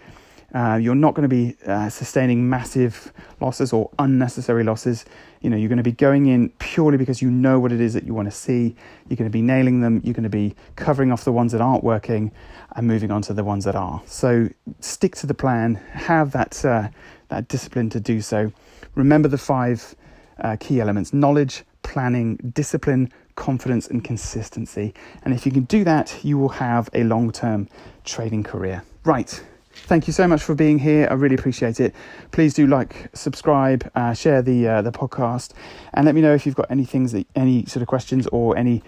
uh, 0.53 0.79
you're 0.81 0.95
not 0.95 1.13
going 1.13 1.29
to 1.29 1.33
be 1.33 1.55
uh, 1.65 1.89
sustaining 1.89 2.49
massive 2.49 3.11
losses 3.41 3.73
or 3.73 3.89
unnecessary 3.99 4.63
losses. 4.63 5.05
You 5.41 5.49
know, 5.49 5.57
you're 5.57 5.67
going 5.67 5.77
to 5.77 5.83
be 5.83 5.91
going 5.91 6.27
in 6.27 6.49
purely 6.57 6.97
because 6.97 7.21
you 7.21 7.29
know 7.29 7.59
what 7.59 7.71
it 7.71 7.81
is 7.81 7.93
that 7.93 8.05
you 8.05 8.13
want 8.13 8.29
to 8.29 8.35
see. 8.35 8.75
You're 9.07 9.17
going 9.17 9.29
to 9.29 9.33
be 9.33 9.41
nailing 9.41 9.81
them. 9.81 10.01
You're 10.03 10.13
going 10.13 10.23
to 10.23 10.29
be 10.29 10.55
covering 10.75 11.11
off 11.11 11.25
the 11.25 11.33
ones 11.33 11.51
that 11.51 11.61
aren't 11.61 11.83
working 11.83 12.31
and 12.75 12.87
moving 12.87 13.11
on 13.11 13.21
to 13.23 13.33
the 13.33 13.43
ones 13.43 13.65
that 13.65 13.75
are. 13.75 14.01
So 14.05 14.49
stick 14.79 15.15
to 15.17 15.27
the 15.27 15.33
plan. 15.33 15.75
Have 15.91 16.31
that 16.31 16.63
uh, 16.63 16.89
that 17.27 17.49
discipline 17.49 17.89
to 17.89 17.99
do 17.99 18.21
so. 18.21 18.51
Remember 18.95 19.27
the 19.27 19.37
five 19.37 19.95
uh, 20.39 20.55
key 20.59 20.79
elements 20.79 21.13
knowledge, 21.13 21.63
planning, 21.83 22.37
discipline, 22.53 23.11
confidence, 23.35 23.87
and 23.87 24.03
consistency. 24.03 24.93
And 25.23 25.33
if 25.33 25.45
you 25.45 25.51
can 25.51 25.63
do 25.63 25.83
that, 25.83 26.19
you 26.23 26.37
will 26.37 26.49
have 26.49 26.89
a 26.93 27.03
long 27.03 27.31
term 27.31 27.69
trading 28.03 28.43
career. 28.43 28.83
Right. 29.03 29.43
Thank 29.85 30.07
you 30.07 30.13
so 30.13 30.27
much 30.27 30.43
for 30.43 30.55
being 30.55 30.79
here. 30.79 31.07
I 31.09 31.13
really 31.13 31.35
appreciate 31.35 31.79
it. 31.79 31.93
Please 32.31 32.53
do 32.53 32.67
like, 32.67 33.09
subscribe, 33.13 33.89
uh, 33.95 34.13
share 34.13 34.41
the 34.41 34.67
uh, 34.67 34.81
the 34.81 34.91
podcast, 34.91 35.53
and 35.93 36.05
let 36.05 36.15
me 36.15 36.21
know 36.21 36.33
if 36.33 36.45
you've 36.45 36.55
got 36.55 36.69
any 36.69 36.83
things, 36.83 37.11
that, 37.11 37.27
any 37.35 37.65
sort 37.65 37.81
of 37.81 37.87
questions 37.87 38.27
or 38.27 38.57
any 38.57 38.83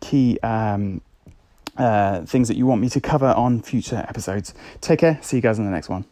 key 0.00 0.38
um, 0.42 1.00
uh, 1.76 2.24
things 2.24 2.46
that 2.48 2.56
you 2.56 2.66
want 2.66 2.80
me 2.80 2.88
to 2.90 3.00
cover 3.00 3.28
on 3.28 3.62
future 3.62 4.04
episodes. 4.08 4.54
Take 4.80 5.00
care. 5.00 5.18
See 5.22 5.36
you 5.36 5.42
guys 5.42 5.58
in 5.58 5.64
the 5.64 5.70
next 5.70 5.88
one. 5.88 6.04